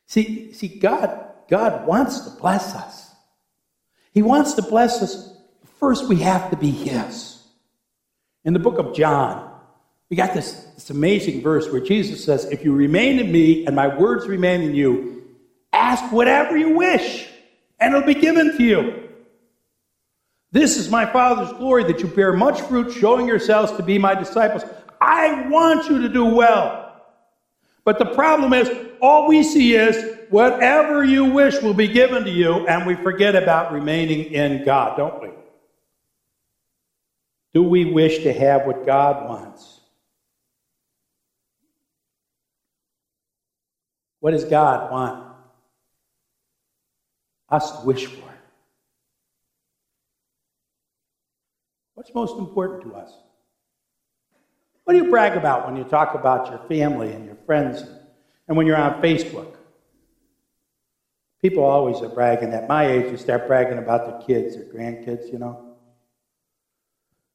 [0.08, 3.14] See, see, God, God wants to bless us.
[4.14, 5.38] He wants to bless us.
[5.80, 7.44] First, we have to be His.
[8.44, 9.52] In the book of John,
[10.10, 13.76] we got this, this amazing verse where Jesus says, If you remain in me and
[13.76, 15.26] my words remain in you,
[15.74, 17.28] ask whatever you wish,
[17.80, 19.04] and it'll be given to you.
[20.54, 24.16] This is my Father's glory that you bear much fruit, showing yourselves to be my
[24.16, 24.64] disciples.
[25.02, 26.87] I want you to do well.
[27.88, 28.70] But the problem is,
[29.02, 33.34] all we see is whatever you wish will be given to you, and we forget
[33.34, 35.30] about remaining in God, don't we?
[37.54, 39.80] Do we wish to have what God wants?
[44.20, 45.34] What does God want
[47.48, 48.34] us to wish for?
[51.94, 53.14] What's most important to us?
[54.88, 57.84] What do you brag about when you talk about your family and your friends
[58.48, 59.58] and when you're on Facebook?
[61.42, 62.54] People always are bragging.
[62.54, 65.76] At my age, you start bragging about their kids or grandkids, you know.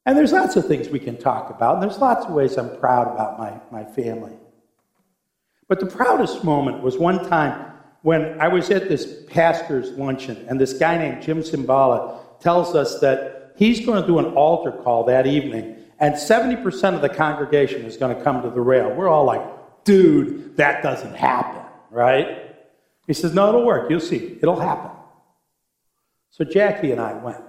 [0.07, 2.75] And there's lots of things we can talk about, and there's lots of ways I'm
[2.79, 4.33] proud about my, my family.
[5.67, 10.59] But the proudest moment was one time when I was at this pastor's luncheon, and
[10.59, 15.03] this guy named Jim Cymbala tells us that he's going to do an altar call
[15.03, 18.93] that evening, and 70% of the congregation is going to come to the rail.
[18.93, 19.41] We're all like,
[19.83, 22.55] dude, that doesn't happen, right?
[23.07, 23.89] He says, no, it'll work.
[23.89, 24.37] You'll see.
[24.41, 24.91] It'll happen.
[26.29, 27.43] So Jackie and I went.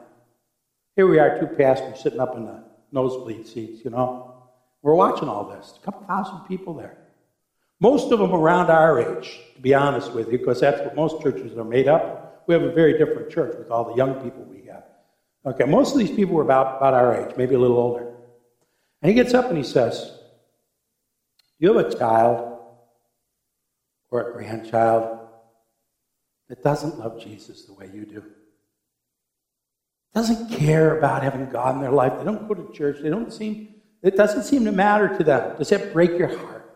[0.96, 4.34] Here we are, two pastors sitting up in the nosebleed seats, you know.
[4.82, 5.78] We're watching all this.
[5.80, 6.98] A couple thousand people there.
[7.80, 11.22] Most of them around our age, to be honest with you, because that's what most
[11.22, 12.24] churches are made up of.
[12.46, 14.84] We have a very different church with all the young people we have.
[15.46, 18.03] Okay, most of these people were about, about our age, maybe a little older.
[19.04, 20.00] And he gets up and he says,
[21.60, 22.58] Do you have a child
[24.10, 25.18] or a grandchild
[26.48, 28.24] that doesn't love Jesus the way you do?
[30.14, 32.14] Doesn't care about having God in their life.
[32.16, 33.02] They don't go to church.
[33.02, 35.58] They don't seem, it doesn't seem to matter to them.
[35.58, 36.74] Does that break your heart?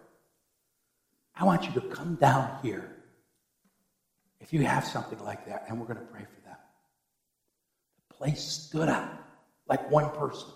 [1.35, 2.95] I want you to come down here
[4.39, 6.59] if you have something like that, and we're going to pray for them.
[8.11, 9.27] The place stood up
[9.67, 10.51] like one person.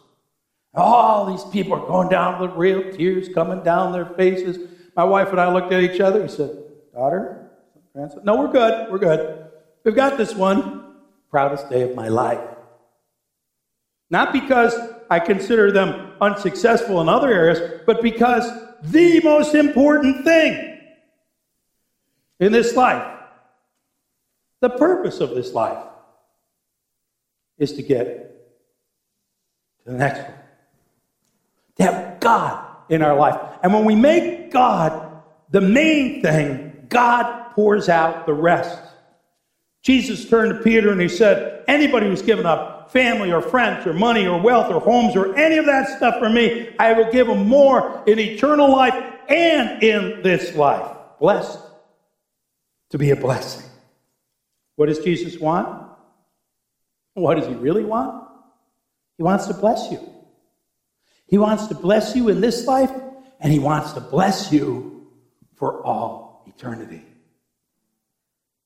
[0.75, 4.59] All these people are going down the rail, tears coming down their faces.
[4.97, 6.57] My wife and I looked at each other and said,
[6.95, 7.51] Daughter,
[7.93, 9.47] grandson, no, we're good, we're good.
[9.85, 10.81] We've got this one.
[11.31, 12.41] Proudest day of my life.
[14.11, 14.75] Not because
[15.11, 18.45] I consider them unsuccessful in other areas, but because
[18.83, 20.79] the most important thing
[22.41, 23.21] in this life.
[24.61, 25.85] The purpose of this life
[27.59, 28.05] is to get
[29.85, 30.42] to the next one.
[32.23, 33.39] God in our life.
[33.63, 38.79] And when we make God the main thing, God pours out the rest.
[39.83, 43.93] Jesus turned to Peter and he said, Anybody who's given up family or friends or
[43.93, 47.27] money or wealth or homes or any of that stuff for me, I will give
[47.27, 48.95] them more in eternal life
[49.29, 50.97] and in this life.
[51.19, 51.59] Blessed
[52.91, 53.65] to be a blessing.
[54.77, 55.89] What does Jesus want?
[57.15, 58.27] What does he really want?
[59.17, 60.12] He wants to bless you.
[61.33, 62.91] He wants to bless you in this life,
[63.41, 65.07] and he wants to bless you
[65.57, 67.07] for all eternity.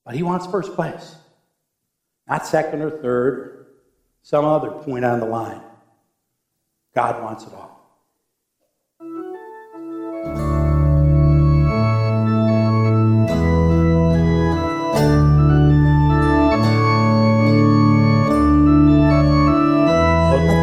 [0.05, 1.15] But he wants first place,
[2.27, 3.67] not second or third,
[4.23, 5.61] some other point on the line.
[6.93, 7.77] God wants it all.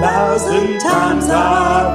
[0.02, 1.93] thousand times I've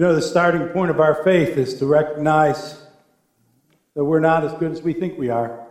[0.00, 2.80] You know, the starting point of our faith is to recognize
[3.94, 5.66] that we're not as good as we think we are.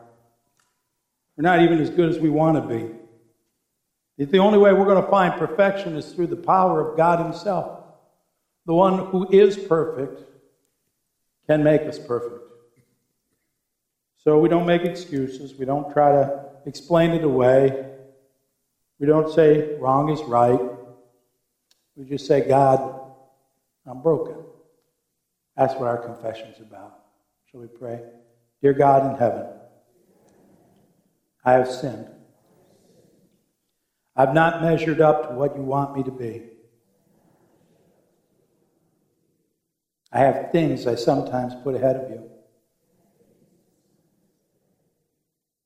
[1.36, 4.24] We're not even as good as we want to be.
[4.24, 7.80] The only way we're going to find perfection is through the power of God Himself.
[8.68, 10.22] The one who is perfect
[11.48, 12.44] can make us perfect.
[14.24, 15.56] So we don't make excuses.
[15.56, 17.84] We don't try to explain it away.
[19.00, 20.62] We don't say wrong is right.
[21.96, 22.99] We just say, God,
[23.90, 24.36] I'm broken.
[25.58, 27.00] That's what our confession's about.
[27.50, 28.02] Shall we pray?
[28.62, 29.48] Dear God in heaven,
[31.44, 32.08] I have sinned.
[34.16, 36.44] I've not measured up to what you want me to be.
[40.12, 42.30] I have things I sometimes put ahead of you.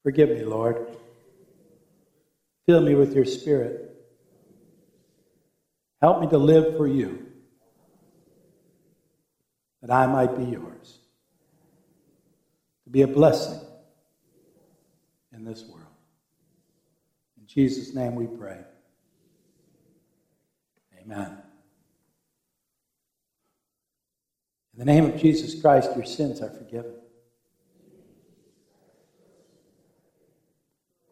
[0.03, 0.88] Forgive me, Lord.
[2.65, 3.95] Fill me with your spirit.
[6.01, 7.22] Help me to live for you,
[9.84, 11.00] that I might be yours,
[12.86, 13.60] to be a blessing
[15.34, 15.84] in this world.
[17.38, 18.62] In Jesus' name we pray.
[21.00, 21.38] Amen.
[24.74, 26.96] In the name of Jesus Christ, your sins are forgiven.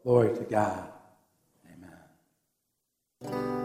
[0.02, 0.88] Glory to God.
[3.22, 3.61] This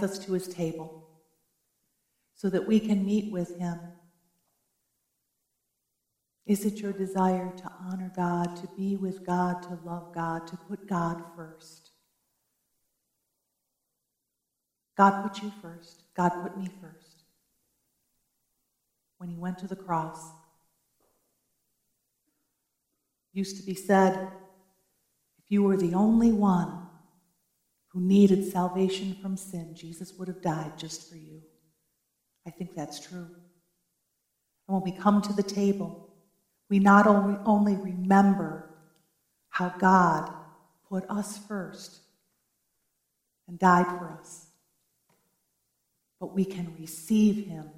[0.00, 1.06] invites us to his table
[2.34, 3.78] so that we can meet with him.
[6.46, 10.56] Is it your desire to honor God, to be with God, to love God, to
[10.56, 11.90] put God first?
[14.96, 16.02] God put you first.
[16.14, 17.24] God put me first.
[19.18, 20.32] When he went to the cross,
[23.32, 24.28] used to be said,
[25.38, 26.89] if you were the only one
[27.92, 31.42] who needed salvation from sin, Jesus would have died just for you.
[32.46, 33.26] I think that's true.
[34.68, 36.08] And when we come to the table,
[36.68, 38.70] we not only, only remember
[39.48, 40.32] how God
[40.88, 42.00] put us first
[43.48, 44.46] and died for us,
[46.20, 47.68] but we can receive Him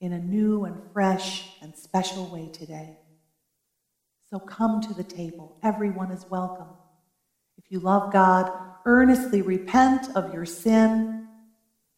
[0.00, 2.98] in a new and fresh and special way today.
[4.28, 5.56] So come to the table.
[5.62, 6.68] Everyone is welcome.
[7.58, 8.50] If you love God,
[8.84, 11.28] earnestly repent of your sin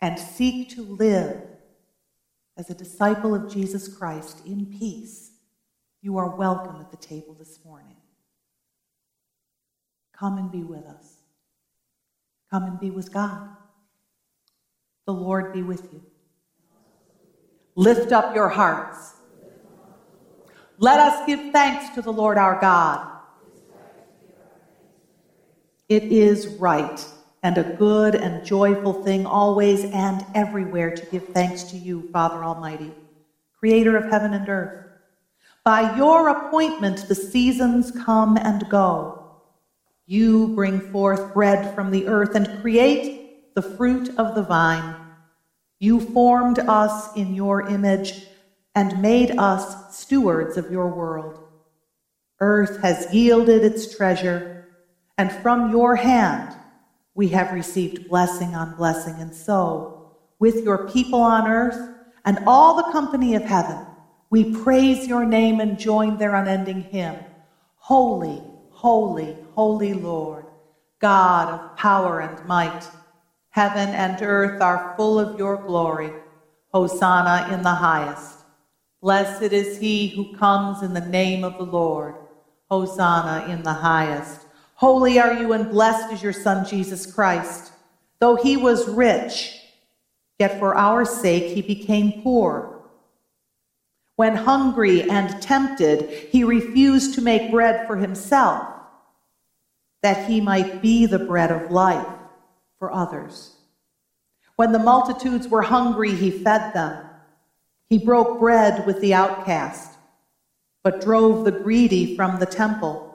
[0.00, 1.42] and seek to live
[2.56, 5.32] as a disciple of Jesus Christ in peace.
[6.02, 7.96] You are welcome at the table this morning.
[10.16, 11.18] Come and be with us.
[12.50, 13.50] Come and be with God.
[15.06, 16.02] The Lord be with you.
[17.76, 19.14] Lift up your hearts.
[20.78, 23.07] Let us give thanks to the Lord our God.
[25.88, 27.06] It is right
[27.42, 32.44] and a good and joyful thing always and everywhere to give thanks to you, Father
[32.44, 32.92] Almighty,
[33.58, 34.84] creator of heaven and earth.
[35.64, 39.36] By your appointment, the seasons come and go.
[40.06, 44.94] You bring forth bread from the earth and create the fruit of the vine.
[45.78, 48.26] You formed us in your image
[48.74, 51.38] and made us stewards of your world.
[52.40, 54.57] Earth has yielded its treasure,
[55.18, 56.54] and from your hand
[57.14, 59.16] we have received blessing on blessing.
[59.18, 63.84] And so, with your people on earth and all the company of heaven,
[64.30, 67.16] we praise your name and join their unending hymn
[67.76, 70.44] Holy, holy, holy Lord,
[71.00, 72.88] God of power and might.
[73.50, 76.12] Heaven and earth are full of your glory.
[76.72, 78.36] Hosanna in the highest.
[79.00, 82.14] Blessed is he who comes in the name of the Lord.
[82.70, 84.47] Hosanna in the highest.
[84.78, 87.72] Holy are you and blessed is your Son, Jesus Christ.
[88.20, 89.60] Though he was rich,
[90.38, 92.80] yet for our sake he became poor.
[94.14, 98.68] When hungry and tempted, he refused to make bread for himself,
[100.04, 102.06] that he might be the bread of life
[102.78, 103.56] for others.
[104.54, 107.04] When the multitudes were hungry, he fed them.
[107.88, 109.98] He broke bread with the outcast,
[110.84, 113.07] but drove the greedy from the temple.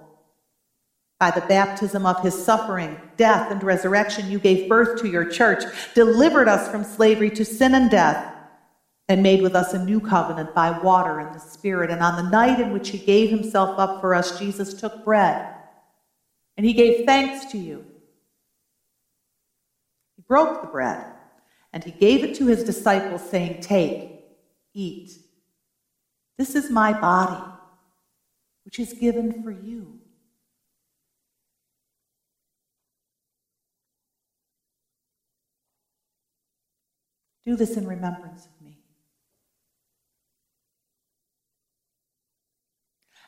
[1.19, 5.63] By the baptism of his suffering, death, and resurrection, you gave birth to your church,
[5.93, 8.33] delivered us from slavery to sin and death,
[9.07, 11.91] and made with us a new covenant by water and the Spirit.
[11.91, 15.55] And on the night in which he gave himself up for us, Jesus took bread,
[16.57, 17.85] and he gave thanks to you.
[20.15, 21.05] He broke the bread,
[21.71, 24.13] and he gave it to his disciples, saying, Take
[24.73, 25.11] eat.
[26.37, 27.43] This is my body,
[28.65, 29.99] which is given for you.
[37.45, 38.79] Do this in remembrance of me.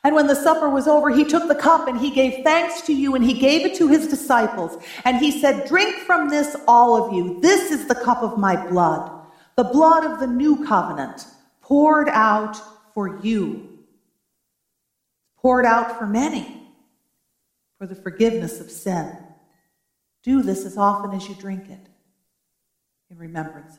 [0.06, 2.94] And when the supper was over, he took the cup and he gave thanks to
[2.94, 4.80] you and he gave it to his disciples.
[5.04, 7.40] And he said, Drink from this, all of you.
[7.40, 9.10] This is the cup of my blood,
[9.56, 11.26] the blood of the new covenant
[11.60, 12.56] poured out
[12.94, 13.80] for you,
[15.38, 16.62] poured out for many
[17.76, 19.12] for the forgiveness of sin.
[20.22, 21.88] Do this as often as you drink it
[23.10, 23.78] in remembrance.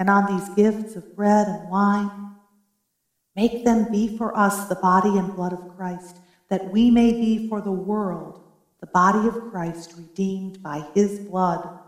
[0.00, 2.10] And on these gifts of bread and wine,
[3.36, 6.16] make them be for us the body and blood of Christ,
[6.48, 8.42] that we may be for the world
[8.80, 11.78] the body of Christ redeemed by his blood.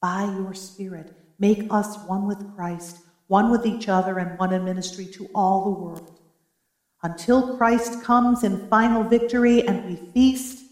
[0.00, 4.64] By your Spirit, make us one with Christ one with each other and one in
[4.64, 6.20] ministry to all the world,
[7.02, 10.64] until Christ comes in final victory and we feast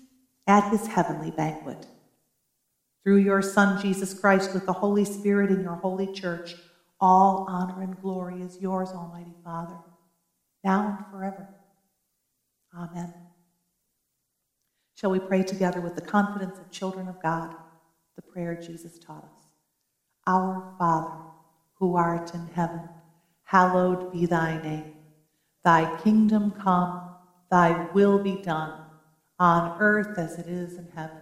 [0.47, 1.87] at his heavenly banquet.
[3.05, 6.55] Through your Son, Jesus Christ, with the Holy Spirit in your holy church,
[7.01, 9.77] all honor and glory is yours, Almighty Father,
[10.63, 11.49] now and forever.
[12.77, 13.13] Amen.
[14.95, 17.57] Shall we pray together with the confidence of children of God,
[18.15, 19.47] the prayer Jesus taught us?
[20.29, 21.17] Our Father,
[21.75, 22.89] who art in heaven,
[23.43, 24.95] hallowed be thy name.
[25.65, 27.03] Thy kingdom come,
[27.51, 28.79] thy will be done,
[29.41, 31.22] on earth as it is in heaven.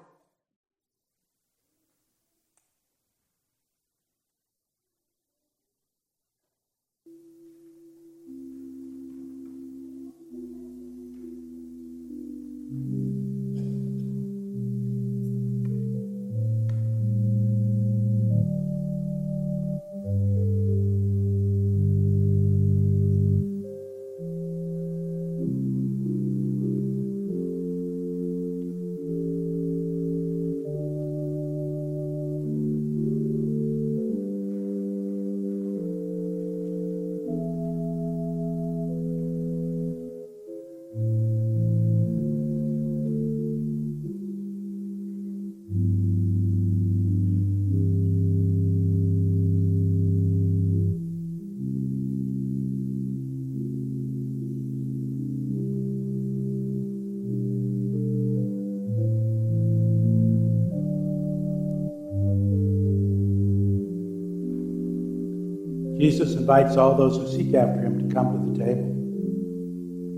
[66.41, 68.91] Invites all those who seek after him to come to the table.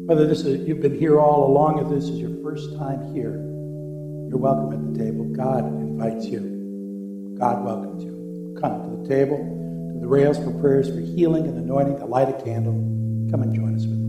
[0.08, 3.34] Whether this is, you've been here all along or this is your first time here,
[4.30, 5.26] you're welcome at the table.
[5.26, 7.36] God invites you.
[7.38, 8.58] God welcomes you.
[8.60, 12.30] Come to the table, to the rails for prayers for healing and anointing, to light
[12.30, 12.74] a candle.
[13.30, 14.03] Come and join us with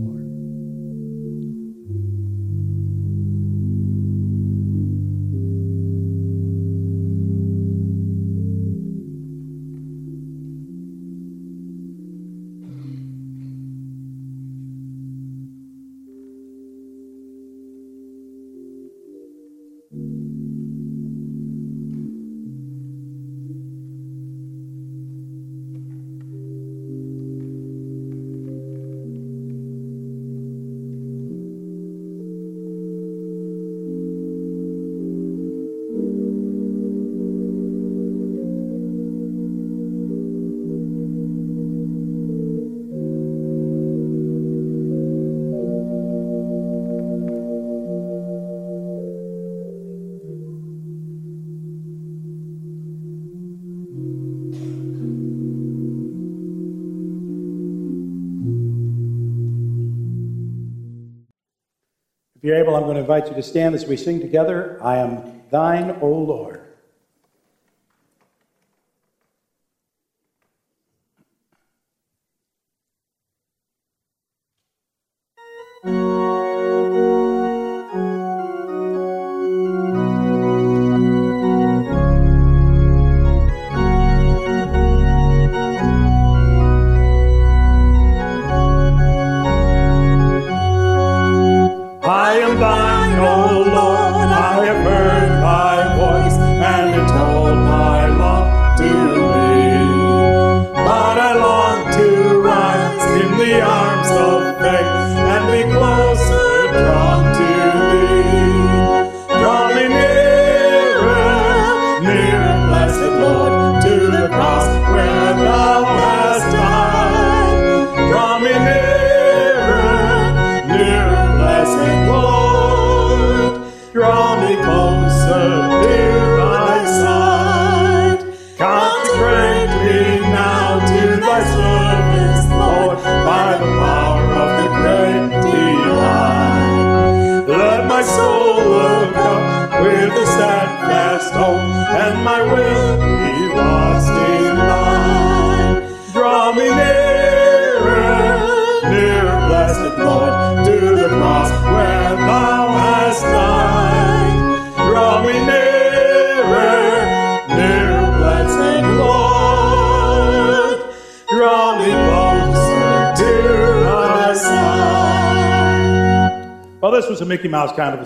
[62.45, 64.97] If you're able, I'm going to invite you to stand as we sing together I
[64.97, 66.61] am thine, O Lord.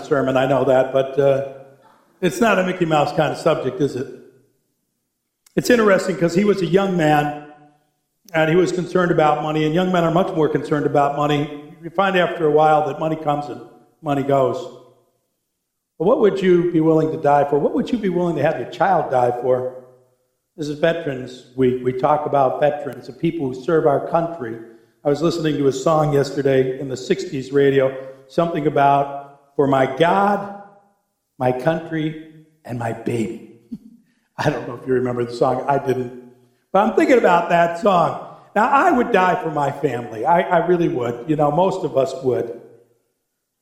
[0.00, 1.52] Of sermon, I know that, but uh,
[2.20, 4.06] it's not a Mickey Mouse kind of subject, is it?
[5.56, 7.52] It's interesting because he was a young man
[8.32, 11.74] and he was concerned about money, and young men are much more concerned about money.
[11.82, 13.60] You find after a while that money comes and
[14.02, 14.56] money goes.
[15.98, 17.58] But what would you be willing to die for?
[17.58, 19.84] What would you be willing to have your child die for?
[20.56, 21.82] This is Veterans Week.
[21.82, 24.58] We talk about veterans, the people who serve our country.
[25.04, 29.19] I was listening to a song yesterday in the 60s radio, something about,
[29.60, 30.62] for my God,
[31.36, 33.60] my country, and my baby.
[34.38, 35.66] I don't know if you remember the song.
[35.68, 36.32] I didn't.
[36.72, 38.38] But I'm thinking about that song.
[38.56, 40.24] Now, I would die for my family.
[40.24, 41.28] I, I really would.
[41.28, 42.58] You know, most of us would.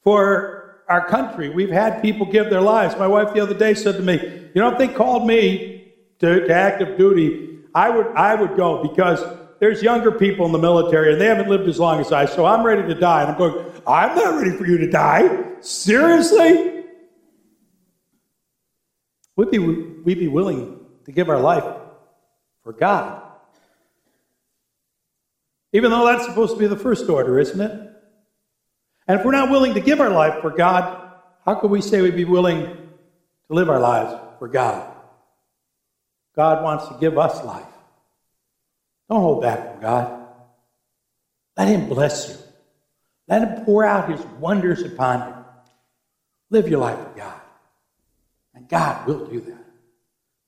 [0.05, 2.97] For our country, we've had people give their lives.
[2.97, 4.23] My wife the other day said to me,
[4.55, 8.85] You know, if they called me to, to active duty, I would, I would go
[8.89, 9.19] because
[9.59, 12.47] there's younger people in the military and they haven't lived as long as I, so
[12.47, 13.23] I'm ready to die.
[13.23, 15.45] And I'm going, I'm not ready for you to die.
[15.61, 16.85] Seriously?
[19.35, 21.65] We'd be, we'd be willing to give our life
[22.63, 23.23] for God.
[25.73, 27.71] Even though that's supposed to be the first order, isn't it?
[29.07, 31.13] And if we're not willing to give our life for God,
[31.47, 34.95] how could we say we'd be willing to live our lives for God?
[36.37, 37.65] God wants to give us life.
[39.09, 40.27] Don't hold back from God.
[41.57, 42.48] Let Him bless you.
[43.29, 45.35] Let Him pour out His wonders upon you.
[46.51, 47.41] Live your life with God.
[48.55, 49.65] And God will do that.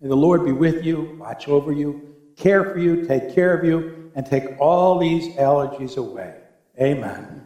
[0.00, 3.64] May the Lord be with you, watch over you, care for you, take care of
[3.64, 6.34] you, and take all these allergies away.
[6.80, 7.40] Amen.